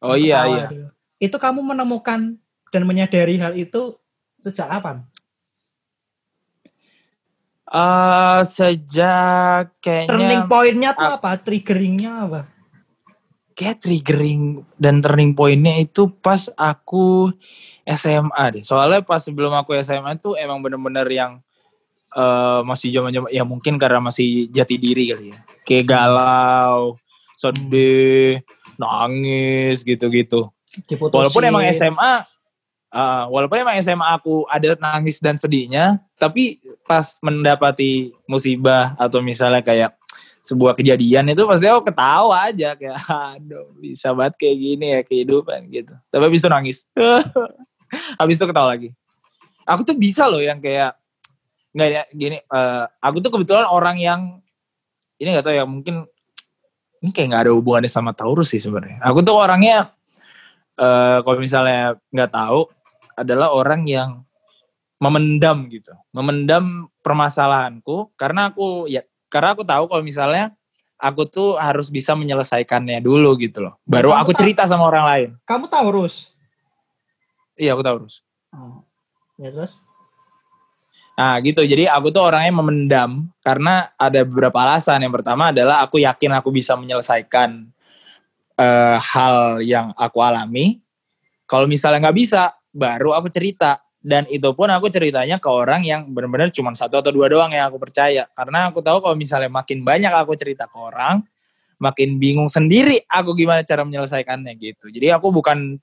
[0.00, 0.66] Oh iya, Ketawa iya.
[0.72, 0.86] gitu.
[1.20, 2.40] Itu kamu menemukan
[2.72, 4.00] dan menyadari hal itu
[4.40, 5.04] sejak kapan?
[7.68, 11.30] Eh sejak kayaknya Turning point-nya tuh apa?
[11.36, 12.40] Triggeringnya apa?
[13.54, 17.30] kayak triggering dan turning point-nya itu pas aku
[17.86, 18.64] SMA deh.
[18.66, 21.38] Soalnya pas sebelum aku SMA tuh emang bener-bener yang
[22.14, 25.38] eh masih zaman-zaman ya mungkin karena masih jati diri kali ya.
[25.66, 26.94] Kayak galau,
[27.34, 28.40] sedih,
[28.78, 30.48] nangis gitu-gitu.
[31.10, 32.22] Walaupun emang SMA
[32.94, 39.60] uh, walaupun emang SMA aku ada nangis dan sedihnya, tapi pas mendapati musibah atau misalnya
[39.60, 39.98] kayak
[40.44, 45.60] sebuah kejadian itu pasti aku ketawa aja kayak aduh bisa banget kayak gini ya kehidupan
[45.72, 45.94] gitu.
[46.12, 46.78] Tapi habis itu nangis.
[48.20, 48.90] habis itu ketawa lagi.
[49.64, 50.92] Aku tuh bisa loh yang kayak
[51.74, 54.20] nggak ya gini eh, aku tuh kebetulan orang yang
[55.18, 56.06] ini nggak tahu ya mungkin
[57.02, 59.02] ini kayak nggak ada hubungannya sama Taurus sih sebenarnya.
[59.04, 59.92] Aku tuh orangnya
[60.74, 62.66] eh kalau misalnya nggak tahu
[63.14, 64.24] adalah orang yang
[64.98, 70.56] memendam gitu, memendam permasalahanku karena aku ya karena aku tahu kalau misalnya
[70.96, 73.76] aku tuh harus bisa menyelesaikannya dulu gitu loh.
[73.84, 75.30] Baru kamu aku cerita sama orang lain.
[75.44, 76.32] Kamu Taurus?
[77.60, 78.24] Iya aku Taurus.
[78.50, 78.80] Oh.
[79.36, 79.82] Ya terus?
[81.14, 84.98] Nah gitu, jadi aku tuh orangnya memendam karena ada beberapa alasan.
[85.06, 87.70] Yang pertama adalah aku yakin aku bisa menyelesaikan
[88.58, 90.82] eh, hal yang aku alami.
[91.46, 93.78] Kalau misalnya nggak bisa, baru aku cerita.
[94.04, 97.72] Dan itu pun aku ceritanya ke orang yang benar-benar cuma satu atau dua doang yang
[97.72, 98.28] aku percaya.
[98.36, 101.24] Karena aku tahu kalau misalnya makin banyak aku cerita ke orang,
[101.80, 104.92] makin bingung sendiri aku gimana cara menyelesaikannya gitu.
[104.92, 105.80] Jadi aku bukan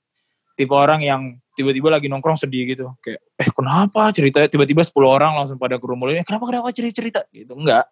[0.54, 2.92] tipe orang yang tiba-tiba lagi nongkrong sedih gitu.
[3.04, 7.52] Kayak, eh kenapa cerita tiba-tiba 10 orang langsung pada kerumunan, eh kenapa kenapa cerita-cerita gitu.
[7.56, 7.88] Enggak.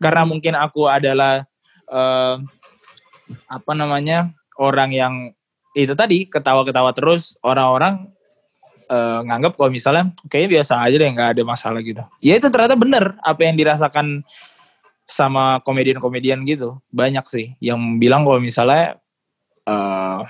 [0.00, 1.44] Karena mungkin aku adalah
[1.88, 2.36] eh,
[3.46, 5.14] apa namanya orang yang
[5.76, 8.10] itu tadi ketawa-ketawa terus orang-orang
[8.88, 12.02] eh, nganggap kalau misalnya kayaknya biasa aja deh nggak ada masalah gitu.
[12.24, 14.24] Ya itu ternyata bener apa yang dirasakan
[15.10, 18.96] sama komedian-komedian gitu banyak sih yang bilang kalau misalnya
[19.68, 20.20] eh,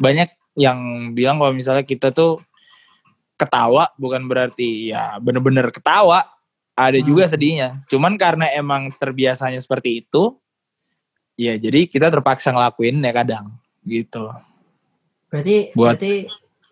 [0.00, 0.78] banyak yang
[1.10, 2.38] bilang kalau misalnya kita tuh
[3.34, 6.30] ketawa bukan berarti ya bener-bener ketawa
[6.74, 7.06] ada Hmm.
[7.06, 10.38] juga sedihnya cuman karena emang terbiasanya seperti itu
[11.34, 13.50] ya jadi kita terpaksa ngelakuin ya kadang
[13.82, 14.30] gitu
[15.26, 16.14] Berarti Buat- berarti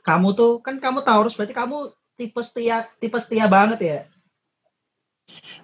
[0.03, 3.99] kamu tuh kan kamu Taurus berarti kamu tipe setia tipe setia banget ya.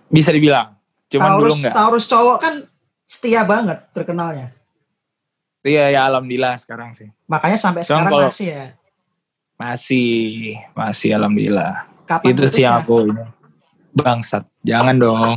[0.08, 0.74] bisa dibilang
[1.06, 2.54] cuman Taurus dulu enggak Taurus cowok kan
[3.04, 4.52] setia banget terkenalnya.
[5.62, 8.66] Iya ya alhamdulillah sekarang sih Makanya sampai Cuman sekarang kalau- masih ya.
[9.56, 10.08] masih
[10.72, 11.72] masih alhamdulillah
[12.04, 13.24] Kapan itu sih aku ini.
[13.92, 15.36] bangsat jangan dong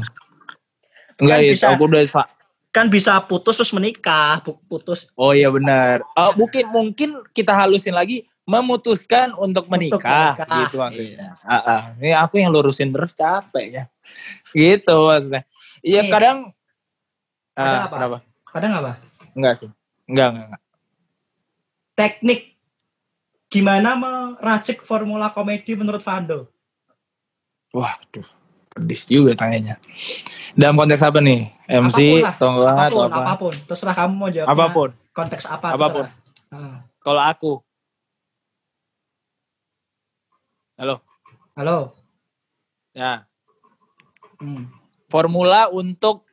[1.18, 2.02] Bukan enggak itu bisa- aku udah
[2.72, 6.00] kan bisa putus terus menikah, pu- putus Oh iya benar.
[6.16, 10.00] Oh, mungkin mungkin kita halusin lagi memutuskan untuk menikah,
[10.40, 11.36] menikah, gitu maksudnya.
[11.44, 11.92] Ah.
[12.00, 13.84] Ini aku yang lurusin terus capek ya.
[14.50, 15.44] Gitu maksudnya.
[15.84, 16.56] Iya kadang
[17.52, 17.96] Kadang Ah, apa?
[18.00, 18.18] kenapa?
[18.48, 18.92] kadang apa?
[19.36, 19.70] Enggak sih.
[20.12, 20.64] Enggak, enggak, enggak.
[21.96, 22.42] Teknik
[23.48, 26.52] gimana meracik formula komedi menurut Vando?
[27.72, 28.28] Waduh,
[28.76, 29.80] pedis juga tanyanya.
[30.52, 31.48] Dalam konteks apa nih?
[31.72, 32.92] MC, atau apa?
[33.08, 33.56] apa pun.
[33.56, 34.52] Terserah kamu mau jawab.
[34.52, 34.90] Apa pun.
[35.16, 35.72] Konteks apa?
[35.72, 36.06] Apa pun.
[36.52, 36.84] Ah.
[37.00, 37.54] Kalau aku,
[40.76, 41.00] halo,
[41.56, 41.96] Halo.
[42.92, 43.24] ya
[44.42, 44.74] Hmm.
[45.08, 46.26] formula untuk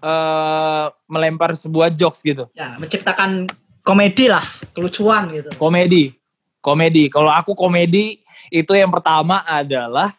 [0.00, 2.46] eh, melempar sebuah jokes gitu.
[2.52, 3.50] Ya, menciptakan
[3.86, 4.44] komedi lah,
[4.74, 5.50] kelucuan gitu.
[5.56, 6.12] Komedi,
[6.58, 7.06] komedi.
[7.06, 8.20] Kalau aku komedi
[8.50, 10.14] itu yang pertama adalah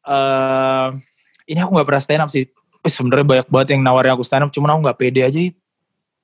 [0.00, 0.88] eh
[1.50, 2.46] ini aku nggak pernah stand up sih.
[2.80, 5.40] Eh, Sebenarnya banyak banget yang nawarin aku stand up, cuman aku nggak pede aja.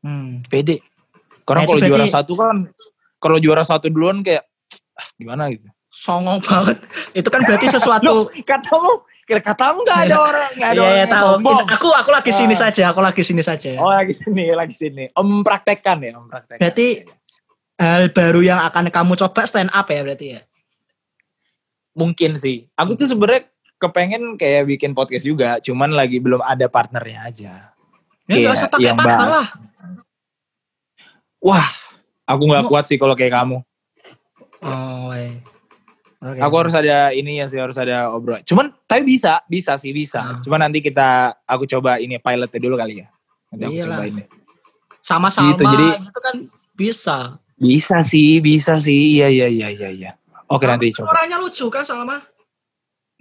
[0.07, 0.47] Hmm.
[0.47, 0.81] Pede.
[1.47, 2.57] Karena Nah, kalau juara satu kan,
[3.19, 4.47] kalau juara satu duluan kayak
[4.95, 5.67] ah, gimana gitu.
[5.91, 6.79] Songong banget.
[7.17, 11.03] Itu kan berarti sesuatu Loh, katamu, katamu nggak ada orang, nggak ada Iya, orang iya
[11.03, 11.27] yang tahu.
[11.35, 11.59] sombong.
[11.69, 12.61] Aku aku lagi sini Ah.
[12.63, 13.71] saja, aku lagi sini saja.
[13.77, 15.11] Oh lagi sini, lagi sini.
[15.11, 16.59] Om praktekkan ya, om praktekkan.
[16.59, 16.89] Berarti
[17.77, 20.43] hal baru yang akan kamu coba stand up ya berarti ya.
[21.93, 22.69] mungkin sih.
[22.75, 27.53] Aku tuh sebenarnya kepengen kayak bikin podcast juga, cuman lagi belum ada partnernya aja.
[28.25, 29.49] Ya Kayak usah pakai yang partner lah.
[31.39, 31.69] Wah,
[32.25, 33.65] aku nggak kuat sih kalau kayak kamu.
[34.61, 35.41] Oh, iya.
[36.17, 36.41] Oke.
[36.41, 38.41] Aku harus ada ini ya sih, harus ada obrol.
[38.41, 40.25] Cuman tapi bisa, bisa sih bisa.
[40.25, 40.41] Hmm.
[40.41, 43.07] Cuman nanti kita, aku coba ini pilotnya dulu kali ya.
[43.53, 43.97] Nanti aku Iyalah.
[44.01, 44.25] coba ini.
[45.07, 46.37] sama-sama Gitu, jadi- itu kan
[46.75, 47.17] bisa.
[47.55, 49.23] Bisa sih, bisa sih.
[49.23, 50.11] Iya, iya, iya, iya, iya.
[50.51, 51.15] Oke nanti coba.
[51.15, 52.19] Orangnya lucu kan Salma?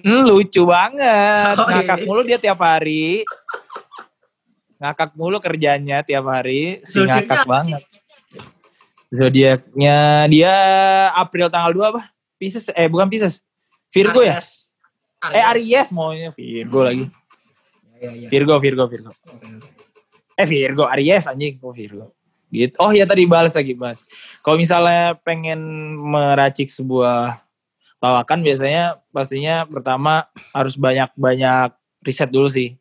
[0.01, 1.55] Hmm, lucu banget.
[1.55, 1.85] Oh, iya.
[1.85, 3.21] Ngakak mulu dia tiap hari.
[4.81, 6.81] Ngakak mulu kerjanya tiap hari.
[6.81, 7.85] Si ngakak banget.
[9.13, 10.53] Zodiaknya dia
[11.13, 12.01] April tanggal 2 apa?
[12.35, 13.39] Pisces eh bukan Pisces.
[13.89, 14.37] Virgo ya?
[14.37, 14.67] Aries.
[15.31, 17.05] Eh Aries maunya Virgo lagi.
[17.95, 18.27] Iya, iya.
[18.27, 19.11] Virgo, Virgo, Virgo.
[19.25, 19.47] Oke.
[20.35, 21.55] Eh Virgo, Aries anjing.
[21.59, 22.11] Oh Virgo.
[22.47, 22.75] Gitu.
[22.77, 24.03] Oh ya tadi balas lagi bahas.
[24.39, 25.59] Kalau misalnya pengen
[25.97, 27.41] meracik sebuah
[27.97, 32.75] lawakan biasanya pastinya pertama harus banyak-banyak riset dulu sih.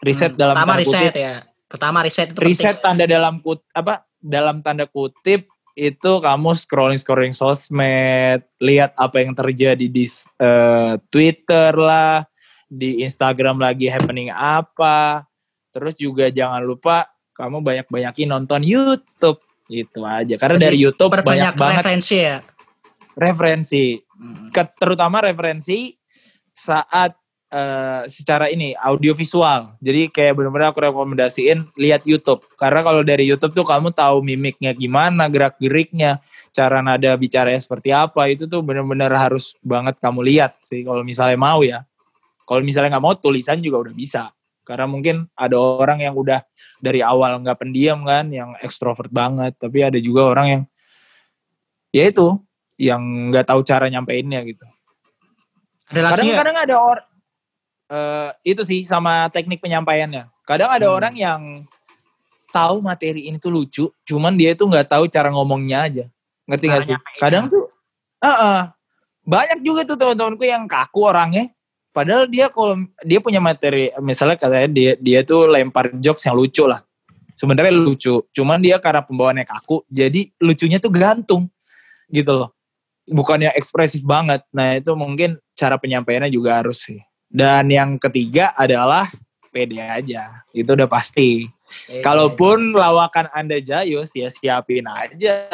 [0.00, 1.20] Riset Hmm, dalam pertama tanda riset kutip.
[1.20, 1.34] ya.
[1.68, 2.82] Pertama riset itu Riset penting.
[2.82, 3.94] tanda dalam kut apa?
[4.16, 10.04] Dalam tanda kutip itu kamu scrolling scrolling sosmed, lihat apa yang terjadi di
[10.40, 12.24] eh, Twitter lah,
[12.68, 15.24] di Instagram lagi happening apa.
[15.72, 19.40] Terus juga jangan lupa kamu banyak-banyakin nonton YouTube
[19.72, 20.36] gitu aja.
[20.36, 22.38] Karena Jadi, dari YouTube banyak banget referensi ya.
[23.12, 23.84] referensi,
[24.22, 24.54] Hmm.
[24.54, 25.98] Terutama referensi
[26.54, 27.18] saat
[27.52, 29.76] eh, secara ini audiovisual.
[29.84, 32.40] Jadi kayak benar-benar aku rekomendasiin lihat YouTube.
[32.56, 36.24] Karena kalau dari YouTube tuh kamu tahu mimiknya gimana, gerak-geriknya,
[36.56, 41.36] cara nada bicaranya seperti apa, itu tuh benar-benar harus banget kamu lihat sih kalau misalnya
[41.36, 41.84] mau ya.
[42.48, 44.32] Kalau misalnya nggak mau tulisan juga udah bisa.
[44.62, 46.42] Karena mungkin ada orang yang udah
[46.80, 50.62] dari awal nggak pendiam kan, yang ekstrovert banget, tapi ada juga orang yang
[51.92, 52.40] ya itu
[52.80, 54.64] yang nggak tahu cara nyampeinnya gitu.
[55.92, 56.40] Ada lagi ya?
[56.40, 57.11] Kadang-kadang ada orang
[58.42, 60.30] itu sih sama teknik penyampaiannya.
[60.48, 60.96] Kadang ada Hmm.
[60.96, 61.40] orang yang
[62.52, 66.04] tahu materi ini tuh lucu, cuman dia itu nggak tahu cara ngomongnya aja.
[66.44, 66.96] Ngerti gak sih?
[67.16, 67.70] Kadang tuh,
[68.20, 68.76] ah
[69.22, 71.48] banyak juga tuh teman-temanku yang kaku orangnya.
[71.92, 76.64] Padahal dia kalau dia punya materi, misalnya katanya dia dia tuh lempar jokes yang lucu
[76.64, 76.80] lah.
[77.36, 81.48] Sebenarnya lucu, cuman dia karena pembawaannya kaku, jadi lucunya tuh gantung
[82.12, 82.50] gitu loh.
[83.08, 84.44] Bukannya ekspresif banget.
[84.52, 87.00] Nah itu mungkin cara penyampaiannya juga harus sih.
[87.32, 89.08] Dan yang ketiga adalah
[89.48, 90.44] pede aja.
[90.52, 91.48] Itu udah pasti.
[91.88, 95.48] Iya, Kalaupun lawakan Anda jayus, ya siapin aja.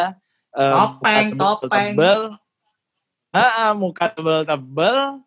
[0.51, 1.95] Eh, Topeng, muka topeng.
[1.95, 2.21] tebel-tebel.
[3.31, 5.23] Ah, ah, muka tebel-tebel.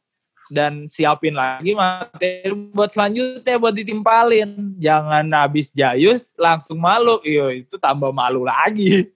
[0.51, 4.75] Dan siapin lagi materi buat selanjutnya buat ditimpalin.
[4.75, 7.23] Jangan habis jayus langsung malu.
[7.23, 9.07] Iyo, itu tambah malu lagi.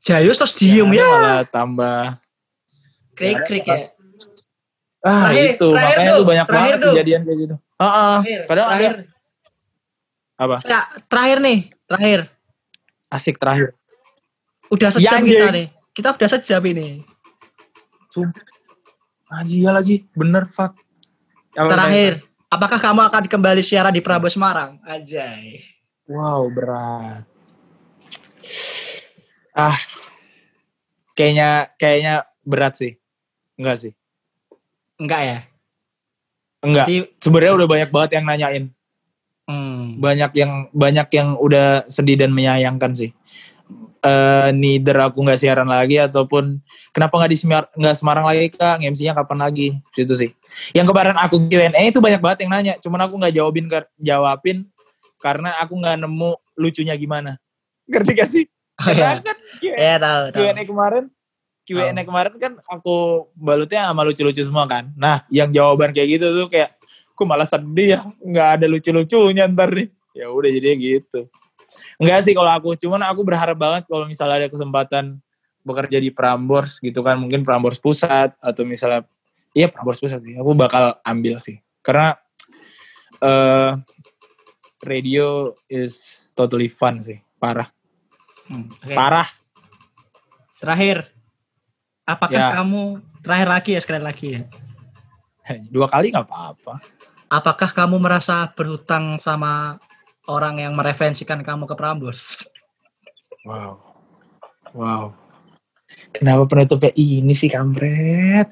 [0.00, 1.08] Jayus terus diem Jangan ya.
[1.12, 2.00] Malah tambah.
[3.12, 3.92] Krik-krik ya.
[5.06, 5.68] Ah, Terakhir, itu.
[5.70, 6.92] terakhir Makanya tuh, tuh banyak terakhir banget tuh.
[6.98, 7.54] kejadian kayak gitu.
[7.78, 8.14] Ah, ah.
[8.18, 8.94] Terakhir, Kadang ada terakhir.
[10.36, 10.56] Apa?
[10.60, 12.20] Saya, terakhir nih, terakhir.
[13.06, 13.68] asik terakhir.
[14.66, 15.66] Udah sejam Yang kita nih.
[15.94, 16.88] Kita udah sejam ini.
[18.10, 18.42] Sumpah.
[19.30, 20.10] Ah, iya lagi.
[20.10, 20.74] Bener, fuck.
[21.54, 22.12] Apa Terakhir,
[22.50, 24.82] apakah kamu akan kembali siaran di Prabowo Semarang?
[24.82, 25.62] Anjay.
[26.10, 27.22] Wow, berat.
[29.50, 29.78] Ah,
[31.14, 32.92] kayaknya kayaknya berat sih.
[33.56, 33.92] Enggak sih.
[34.96, 35.38] Enggak ya?
[36.64, 36.86] Enggak.
[37.20, 38.64] Sebenarnya udah banyak banget yang nanyain.
[39.46, 43.14] hmm, banyak yang banyak yang udah sedih dan menyayangkan sih.
[44.02, 46.58] Eh neither aku nggak siaran lagi ataupun
[46.90, 50.34] kenapa nggak di Semar- nggak Semarang lagi kak MC-nya kapan lagi itu sih.
[50.74, 53.66] Yang kemarin aku Q&A itu banyak banget yang nanya, cuman aku nggak jawabin
[54.02, 54.58] jawabin
[55.22, 57.38] karena aku nggak nemu lucunya gimana.
[57.86, 58.44] Ngerti gak sih?
[58.82, 59.22] Oh, iya.
[59.22, 60.42] Karena kan Q&A Ya tahu, tahu.
[60.42, 61.04] Q&A kemarin
[61.66, 64.94] Q&A kemarin kan aku balutnya sama lucu-lucu semua kan.
[64.94, 66.78] Nah, yang jawaban kayak gitu tuh kayak
[67.10, 69.90] aku malah sedih ya, nggak ada lucu-lucunya ntar nih.
[70.14, 71.26] Ya udah jadinya gitu.
[71.98, 75.18] Enggak sih kalau aku, cuman aku berharap banget kalau misalnya ada kesempatan
[75.66, 79.02] bekerja di Prambors gitu kan, mungkin Prambors Pusat atau misalnya
[79.50, 80.34] iya Prambors Pusat sih.
[80.38, 81.58] Aku bakal ambil sih.
[81.82, 82.14] Karena
[83.18, 83.72] eh
[84.86, 87.18] radio is totally fun sih.
[87.42, 87.66] Parah,
[88.46, 88.94] Hmm, oke.
[88.94, 89.26] parah.
[90.56, 91.10] Terakhir,
[92.06, 92.50] apakah Ya.
[92.62, 94.42] kamu terakhir lagi ya sekali lagi ya?
[95.70, 96.82] Dua kali nggak apa-apa.
[97.26, 99.82] Apakah kamu merasa berhutang sama
[100.30, 102.46] orang yang mereferensikan kamu ke Prambors?
[103.46, 103.78] Wow.
[104.74, 105.14] Wow.
[106.14, 108.50] Kenapa penutupnya ini sih kampret?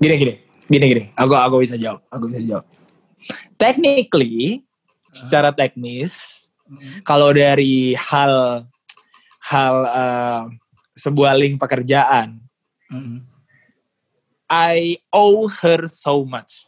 [0.00, 0.34] Gini gini,
[0.68, 1.04] gini gini.
[1.16, 2.04] Aku aku bisa jawab.
[2.12, 2.64] Aku bisa jawab.
[3.60, 4.64] Technically,
[5.12, 6.44] secara teknis,
[7.04, 8.64] kalau dari hal
[9.44, 10.40] hal eh,
[11.00, 12.36] sebuah link pekerjaan,
[12.92, 13.24] Mm-mm.
[14.50, 16.66] I owe her so much.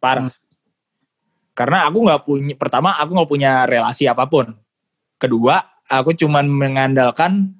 [0.00, 0.32] Parah.
[1.52, 4.56] Karena aku nggak punya, pertama aku nggak punya relasi apa pun.
[5.20, 7.52] Kedua, aku cuman mengandalkan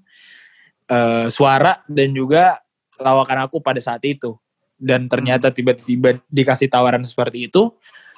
[0.88, 2.58] eh, suara dan juga
[2.96, 4.32] lawakan aku pada saat itu.
[4.74, 7.70] Dan ternyata tiba-tiba dikasih tawaran seperti itu,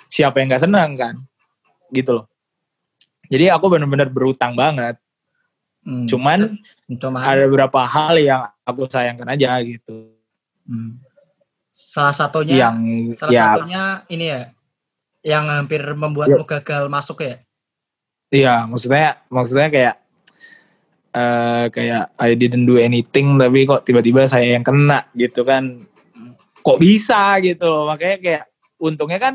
[0.08, 1.14] siapa yang nggak senang kan?
[1.92, 2.26] Gitu loh.
[3.28, 4.96] Jadi aku benar-benar berutang banget.
[5.84, 6.08] Hmm.
[6.08, 6.58] Cuman
[6.96, 10.10] Cuma ada beberapa hal yang aku sayangkan aja gitu.
[10.64, 10.96] Hmm.
[11.74, 12.78] salah satunya yang
[13.12, 14.42] salah ya satunya ini ya
[15.24, 17.36] yang hampir membuatmu gagal masuk ya.
[18.32, 19.96] Iya, maksudnya maksudnya kayak
[21.14, 25.88] eh kayak I didn't do anything tapi kok tiba-tiba saya yang kena gitu kan.
[26.64, 27.88] Kok bisa gitu loh.
[27.88, 28.44] Makanya kayak
[28.80, 29.34] untungnya kan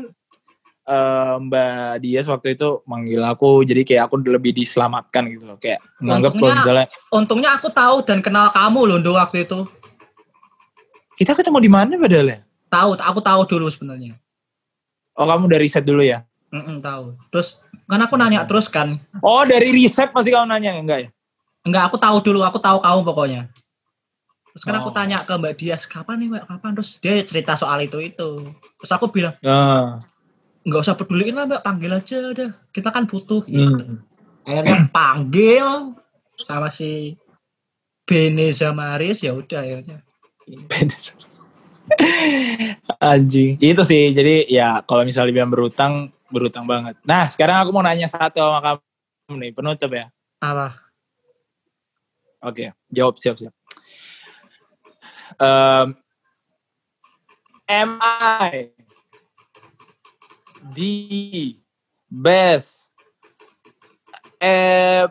[0.90, 5.56] eh, Mbak Dias waktu itu manggil aku jadi kayak aku lebih diselamatkan gitu loh.
[5.56, 9.70] Kayak nganggap kalau Untungnya- misalnya Untungnya aku tahu dan kenal kamu loh Ndo, waktu itu.
[11.14, 12.38] kita ketemu di mana padahal ya?
[12.66, 14.16] Tahu, aku tahu dulu sebenarnya.
[15.12, 16.24] Oh, kamu dari riset dulu ya?
[16.48, 17.12] Mm-mm, tahu.
[17.28, 18.96] Terus kan aku nanya terus kan.
[19.20, 21.08] Oh, dari riset masih kamu nanya enggak ya?
[21.60, 23.42] Enggak, aku tahu dulu, aku tahu kamu pokoknya.
[24.50, 24.96] Terus kan aku Oh.
[24.96, 26.70] tanya ke Mbak Dias, kapan nih Mbak, kapan?
[26.74, 28.30] Terus dia cerita soal itu itu.
[28.80, 30.00] Terus aku bilang, Nah,
[30.64, 32.50] nggak usah peduliin lah Mbak, panggil aja udah.
[32.72, 33.42] Kita kan butuh.
[33.48, 33.64] Gitu.
[33.64, 34.04] hmm.
[34.44, 35.96] Akhirnya panggil
[36.36, 37.16] sama si
[38.04, 40.02] Bene Zamaris ya udah akhirnya.
[43.00, 43.56] Anjing.
[43.60, 44.10] Itu sih.
[44.12, 46.98] Jadi ya kalau misalnya dibilang berutang, berutang banget.
[47.06, 50.06] Nah, sekarang aku mau nanya satu sama kamu nih, penutup ya.
[50.42, 50.76] Apa?
[52.40, 53.52] Oke, jawab siap-siap.
[55.40, 55.96] Um,
[57.68, 58.79] am I
[60.74, 61.56] the
[62.08, 62.80] best
[64.40, 65.06] eh,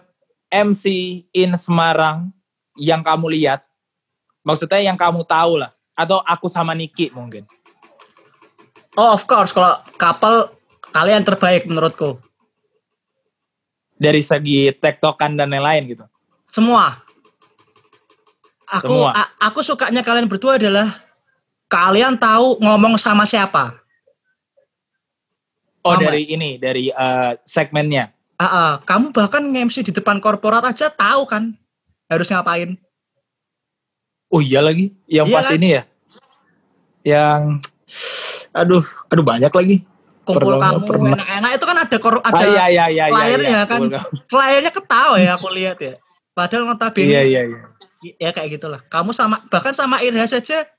[0.50, 0.86] MC
[1.32, 2.34] in Semarang
[2.76, 3.62] yang kamu lihat?
[4.42, 5.72] Maksudnya yang kamu tahu lah.
[5.94, 7.46] Atau aku sama Niki mungkin.
[8.98, 10.50] Oh of course, kalau couple
[10.92, 12.18] kalian terbaik menurutku.
[14.00, 16.06] Dari segi tektokan dan lain-lain gitu.
[16.48, 17.04] Semua.
[18.70, 19.12] Aku Semua.
[19.12, 21.04] a- aku sukanya kalian berdua adalah
[21.68, 23.79] kalian tahu ngomong sama siapa.
[25.80, 26.04] Oh Mama.
[26.06, 28.12] dari ini, dari eh, segmennya.
[28.36, 31.56] Ah, ah, kamu bahkan nge-MC di depan korporat aja tahu kan
[32.08, 32.76] harus ngapain.
[34.30, 35.56] Oh iya lagi, yang Iya pas kan?
[35.58, 35.84] ini ya,
[37.04, 37.40] yang
[38.52, 39.78] aduh, aduh banyak lagi.
[40.22, 41.12] Kumpul Pernah- kamu pernah.
[41.18, 43.16] enak-enak itu kan ada kor- ada ah iya iya iya iya.
[43.18, 43.62] layarnya iya.
[43.66, 43.80] kan.
[44.30, 45.98] Kliennya ketawa ya aku lihat ya.
[46.32, 47.62] Padahal notabene Iya iya iya.
[48.22, 48.82] ya kayak gitulah.
[48.86, 50.70] Kamu sama bahkan sama Irha saja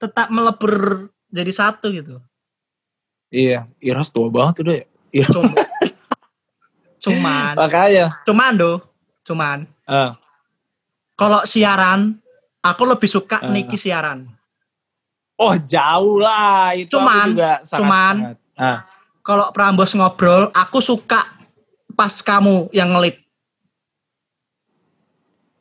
[0.00, 2.24] tetap melebur jadi satu gitu.
[3.28, 4.86] Iya, Iras tua banget udah ya.
[5.12, 5.26] Iya.
[5.30, 5.54] Cuma,
[7.02, 8.06] cuman, Makanya.
[8.22, 8.72] cuman do,
[9.22, 10.18] cuman Ah,
[11.14, 12.18] kalau siaran
[12.60, 13.48] aku lebih suka Ah.
[13.48, 14.26] Niki siaran.
[15.36, 18.14] oh jauh lah itu Cuman, juga sangat, cuman.
[18.16, 18.36] sangat.
[18.56, 18.78] Ah,
[19.20, 21.26] Kalau Prambos ngobrol, aku suka
[21.92, 23.18] pas kamu yang ngelit.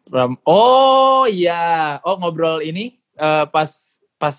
[0.05, 3.68] Pram- oh iya, oh ngobrol ini eh, pas
[4.16, 4.36] pas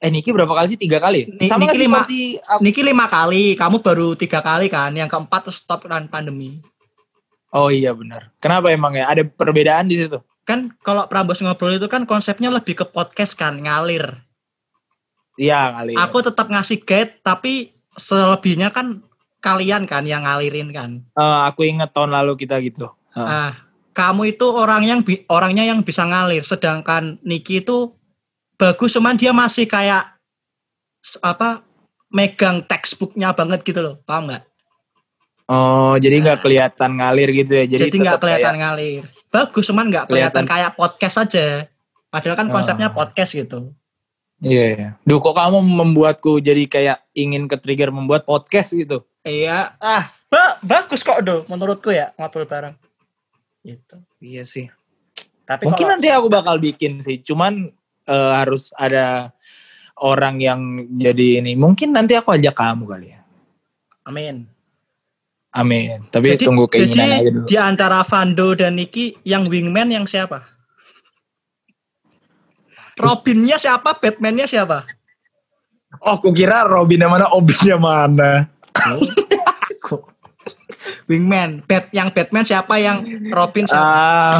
[0.00, 0.78] eh Niki berapa kali sih?
[0.80, 1.28] Tiga kali?
[1.28, 1.96] Ni- Sama Niki sih lima.
[2.00, 4.92] porsi aku- Niki lima kali, kamu baru tiga kali kan.
[4.92, 6.64] Yang keempat terus stop kan pandemi.
[7.50, 8.32] Oh iya benar.
[8.38, 9.06] Kenapa emang ya?
[9.06, 10.16] Ada perbedaan di situ?
[10.42, 14.24] Kan kalau Prambos ngobrol itu kan konsepnya lebih ke podcast kan, ngalir.
[15.36, 15.92] Iya kali.
[15.94, 19.04] Aku tetap ngasih guide, tapi selebihnya kan
[19.40, 20.90] kalian kan yang ngalirin kan.
[21.10, 22.88] Eh, aku inget tahun lalu kita gitu.
[23.10, 23.20] Ah.
[23.20, 23.52] Ah,
[23.90, 27.92] kamu itu orang yang bi- orangnya yang bisa ngalir, sedangkan Niki itu
[28.60, 30.12] bagus, cuman dia masih kayak
[31.24, 31.64] apa
[32.12, 34.44] megang textbooknya banget gitu loh, paham nggak?
[35.50, 36.42] Oh, jadi nggak Nah.
[36.44, 37.64] kelihatan ngalir gitu ya.
[37.66, 39.02] Jadi, nggak kelihatan kayak- ngalir.
[39.30, 40.46] Bagus, cuman nggak kelihatan Kelihatan.
[40.46, 41.46] kayak podcast aja.
[42.10, 42.94] Padahal kan konsepnya Oh.
[42.94, 43.74] podcast gitu.
[44.40, 44.88] Iya, iya.
[45.02, 49.02] Duh, kok kamu membuatku jadi kayak ingin ke trigger membuat podcast gitu.
[49.20, 52.74] Iya, ah, ba- bagus kok do, menurutku ya ngobrol bareng.
[53.60, 53.96] Gitu.
[54.22, 54.66] Iya sih.
[55.44, 57.20] Tapi Mungkin kalau- nanti aku bakal bikin sih.
[57.20, 57.68] Cuman
[58.10, 59.30] eh, harus ada
[60.02, 60.60] orang yang
[60.98, 61.54] jadi ini.
[61.54, 63.20] Mungkin nanti aku ajak kamu kali ya.
[64.10, 64.48] amin.
[65.50, 66.06] Amin.
[66.14, 67.46] Tapi Jadi, tunggu keinginan jadi aja dulu.
[67.50, 70.46] di antara Vando dan Niki yang wingman yang siapa?
[72.94, 73.98] Robinnya siapa?
[73.98, 74.86] Batmannya siapa?
[76.06, 78.46] Oh, aku kira Robin yang mana, Obinnya mana.
[81.10, 81.66] Wingman.
[81.66, 82.78] Bat yang Batman siapa?
[82.78, 83.82] Yang Robin siapa?
[83.82, 84.38] Ah,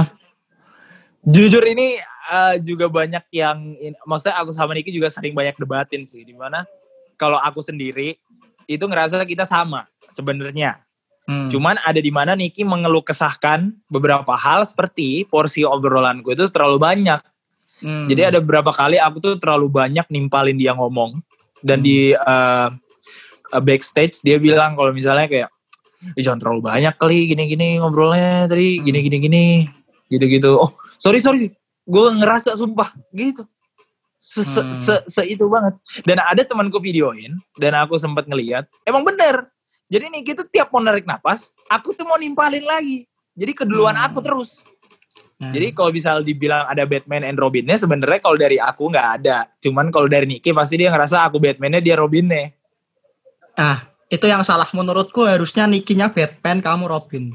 [1.26, 1.98] jujur ini
[2.30, 6.22] eh, juga banyak yang, in- maksudnya aku sama Niki juga sering banyak debatin sih.
[6.22, 6.62] Di mana
[7.18, 8.14] kalau aku sendiri
[8.64, 10.78] itu ngerasa kita sama sebenarnya.
[11.26, 11.50] Hmm.
[11.50, 17.20] Cuman ada di mana Niki mengeluh kesahkan beberapa hal seperti porsi obrolanku itu terlalu banyak.
[17.82, 18.06] Hmm.
[18.06, 21.18] Jadi ada beberapa kali aku tuh terlalu banyak nimpalin dia ngomong
[21.60, 21.86] dan Hmm.
[21.86, 22.68] di uh,
[23.52, 25.48] uh, backstage dia bilang kalau misalnya kayak
[26.16, 28.84] "Ih, jangan terlalu banyak kali gini-gini ngobrolnya tadi Hmm.
[28.88, 29.44] gini-gini gini
[30.08, 30.56] gitu-gitu.
[30.56, 31.52] Oh sorry sorry
[31.84, 33.44] gue ngerasa sumpah gitu.
[34.20, 34.76] Se, se, Hmm.
[34.76, 35.80] se- se itu banget.
[36.04, 39.48] Dan ada temanku videoin dan aku sempat ngeliat emang bener.
[39.90, 43.08] Jadi nih kita tiap mau narik napas, aku tuh mau nimpalin lagi.
[43.32, 44.06] Jadi keduluan Hmm.
[44.06, 44.68] aku terus.
[45.40, 49.48] Nah, Jadi kalau misal dibilang ada Batman and Robinnya sebenarnya kalau dari aku nggak ada.
[49.58, 52.52] Cuman kalau dari Nicky pasti dia ngerasa aku Batmannya dia Robinnya.
[53.56, 57.32] ah, itu yang salah menurutku harusnya Nikinya Batman, kamu Robin.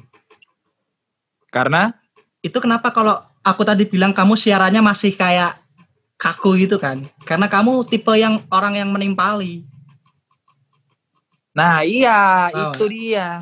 [1.49, 1.93] Karena
[2.39, 5.61] Itu kenapa kalau aku tadi bilang kamu siarannya masih kayak
[6.17, 7.05] kaku gitu kan?
[7.23, 9.61] Karena kamu tipe yang orang yang menimpali
[11.55, 12.75] nah iya Wow.
[12.75, 13.39] itu dia.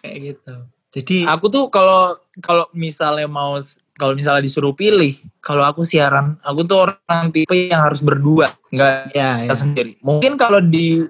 [0.00, 0.54] kayak gitu.
[0.96, 3.60] Jadi Aku tuh kalau kalau misalnya mau
[4.00, 5.12] kalau misalnya disuruh pilih,
[5.44, 9.52] kalau aku siaran, aku tuh orang tipe yang harus berdua, nggak ya, ya.
[9.52, 10.00] sendiri.
[10.00, 11.04] Mungkin kalau di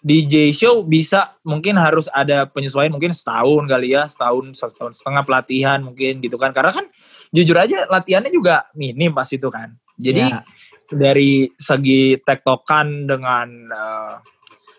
[0.00, 5.84] DJ show bisa mungkin harus ada penyesuaian mungkin setahun kali ya setahun setahun setengah pelatihan
[5.84, 6.88] mungkin gitu kan karena kan
[7.30, 9.70] jujur aja latihannya juga minim pas itu kan.
[9.96, 10.42] Jadi Ya.
[10.90, 14.14] dari segi tektokan dengan eh,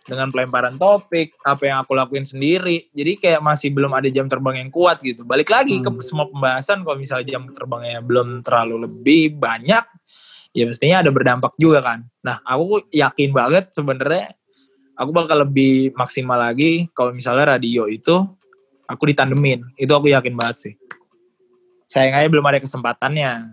[0.02, 4.66] dengan pelemparan topik apa yang aku lakuin sendiri jadi kayak masih belum ada jam terbang
[4.66, 5.24] yang kuat gitu.
[5.24, 5.88] Balik lagi Hmm.
[5.88, 9.86] ke semua pembahasan kalau misalnya jam terbangnya belum terlalu lebih banyak
[10.52, 12.04] ya mestinya ada berdampak juga kan.
[12.28, 14.36] Nah aku yakin banget sebenarnya
[15.00, 18.26] aku bakal lebih maksimal lagi kalau misalnya radio itu
[18.90, 19.64] aku ditandemin.
[19.80, 20.74] Itu aku yakin banget sih
[21.92, 23.52] sayang aja belum ada kesempatannya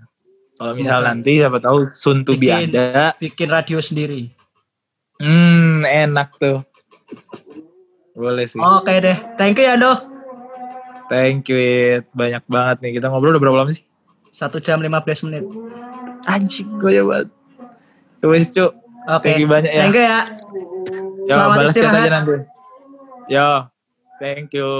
[0.54, 1.08] kalau misal Semoga.
[1.08, 1.78] nanti siapa tahu
[2.32, 2.70] be Bikin.
[2.70, 4.30] ada bikin radio sendiri.
[5.16, 6.62] hmm enak tuh
[8.12, 9.94] boleh sih Oke deh, thank you ya Do.
[11.08, 12.06] thank you It.
[12.12, 13.82] banyak banget nih kita ngobrol udah berapa lama sih
[14.28, 15.44] Satu jam 15 menit.
[16.24, 17.28] anjing gue ya banget
[18.20, 18.70] wes cu
[19.08, 19.24] Oke.
[19.24, 20.20] thank you banyak ya Thank you ya.
[21.20, 22.00] Yo, Selamat balas chat istirahat.
[22.00, 22.34] aja nanti
[23.28, 23.48] yo
[24.18, 24.70] thank you